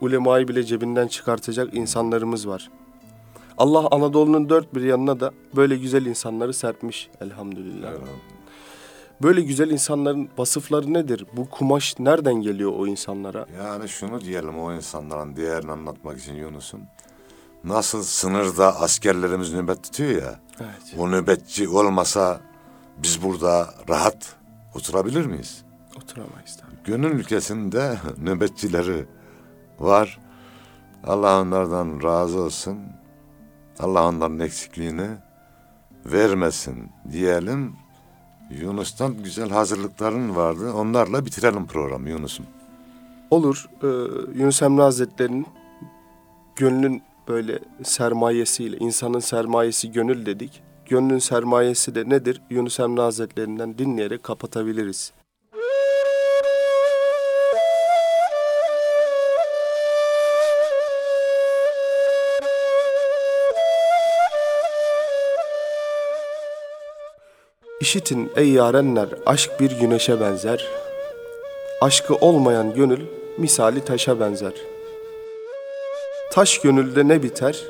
ulemayı 0.00 0.48
bile 0.48 0.64
cebinden 0.64 1.08
çıkartacak 1.08 1.74
insanlarımız 1.74 2.48
var. 2.48 2.70
Allah 3.58 3.88
Anadolu'nun 3.90 4.48
dört 4.48 4.74
bir 4.74 4.82
yanına 4.82 5.20
da 5.20 5.32
böyle 5.56 5.76
güzel 5.76 6.06
insanları 6.06 6.54
serpmiş 6.54 7.10
elhamdülillah. 7.20 7.92
Böyle 9.22 9.40
güzel 9.40 9.70
insanların 9.70 10.28
vasıfları 10.38 10.92
nedir? 10.92 11.26
Bu 11.36 11.50
kumaş 11.50 11.98
nereden 11.98 12.34
geliyor 12.34 12.72
o 12.76 12.86
insanlara? 12.86 13.46
Yani 13.58 13.88
şunu 13.88 14.20
diyelim 14.20 14.58
o 14.58 14.72
insanların 14.74 15.36
değerini 15.36 15.72
anlatmak 15.72 16.18
için 16.18 16.34
Yunus'um. 16.34 16.80
nasıl 17.64 18.02
sınırda 18.02 18.80
askerlerimiz 18.80 19.52
nöbet 19.52 19.82
tutuyor 19.84 20.22
ya. 20.22 20.40
Evet. 20.60 20.94
O 20.98 21.10
nöbetçi 21.10 21.68
olmasa 21.68 22.40
biz 22.98 23.22
burada 23.22 23.74
rahat 23.88 24.36
oturabilir 24.74 25.26
miyiz? 25.26 25.64
Oturamayız 25.96 26.56
tabii. 26.56 26.74
Gönül 26.84 27.10
ülkesinde 27.10 27.98
nöbetçileri 28.18 29.06
var. 29.78 30.18
Allah 31.04 31.40
onlardan 31.40 32.02
razı 32.02 32.40
olsun. 32.40 32.78
Allah 33.78 34.08
onların 34.08 34.40
eksikliğini 34.40 35.06
vermesin 36.06 36.90
diyelim. 37.12 37.76
Yunus'tan 38.50 39.22
güzel 39.22 39.50
hazırlıkların 39.50 40.36
vardı. 40.36 40.72
Onlarla 40.72 41.26
bitirelim 41.26 41.66
programı 41.66 42.10
Yunus'um. 42.10 42.46
Olur. 43.30 43.68
Ee, 43.82 43.86
Yunus 44.38 44.62
Emre 44.62 44.82
Hazretleri'nin 44.82 45.46
gönlün 46.56 47.02
böyle 47.28 47.58
sermayesiyle, 47.82 48.76
insanın 48.76 49.20
sermayesi 49.20 49.92
gönül 49.92 50.26
dedik. 50.26 50.62
Gönlün 50.86 51.18
sermayesi 51.18 51.94
de 51.94 52.08
nedir? 52.08 52.42
Yunus 52.50 52.80
Emre 52.80 53.00
Hazretleri'nden 53.00 53.78
dinleyerek 53.78 54.22
kapatabiliriz. 54.22 55.12
İşitin 67.84 68.32
ey 68.36 68.48
yarenler 68.48 69.08
aşk 69.26 69.60
bir 69.60 69.70
güneşe 69.70 70.20
benzer. 70.20 70.68
Aşkı 71.80 72.14
olmayan 72.14 72.74
gönül 72.74 73.00
misali 73.38 73.84
taşa 73.84 74.20
benzer. 74.20 74.52
Taş 76.32 76.58
gönülde 76.58 77.08
ne 77.08 77.22
biter? 77.22 77.62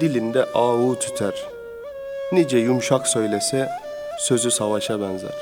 Dilinde 0.00 0.44
avu 0.44 0.98
tüter. 0.98 1.46
Nice 2.32 2.58
yumuşak 2.58 3.08
söylese 3.08 3.68
sözü 4.18 4.50
savaşa 4.50 5.00
benzer. 5.00 5.34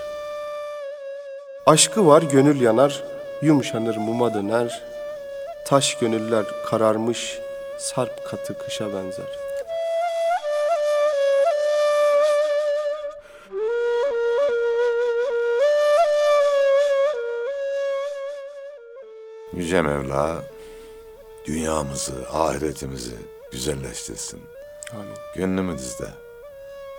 Aşkı 1.67 2.07
var 2.07 2.23
gönül 2.23 2.61
yanar, 2.61 3.03
yumuşanır 3.43 3.97
muma 3.97 4.35
döner. 4.35 4.83
Taş 5.67 5.95
gönüller 5.95 6.45
kararmış, 6.67 7.39
sarp 7.79 8.25
katı 8.25 8.59
kışa 8.59 8.95
benzer. 8.95 9.42
Yüce 19.57 19.83
Mevla 19.83 20.45
dünyamızı, 21.47 22.29
ahiretimizi 22.33 23.17
güzelleştirsin. 23.53 24.41
Amin. 24.93 25.15
Gönlümüzü 25.37 25.99
de 25.99 26.09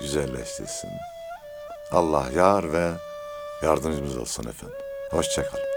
güzelleştirsin. 0.01 0.89
Allah 1.91 2.25
yar 2.35 2.73
ve 2.73 2.91
yardımcımız 3.63 4.17
olsun 4.17 4.43
efendim. 4.43 4.77
Hoşçakalın. 5.11 5.72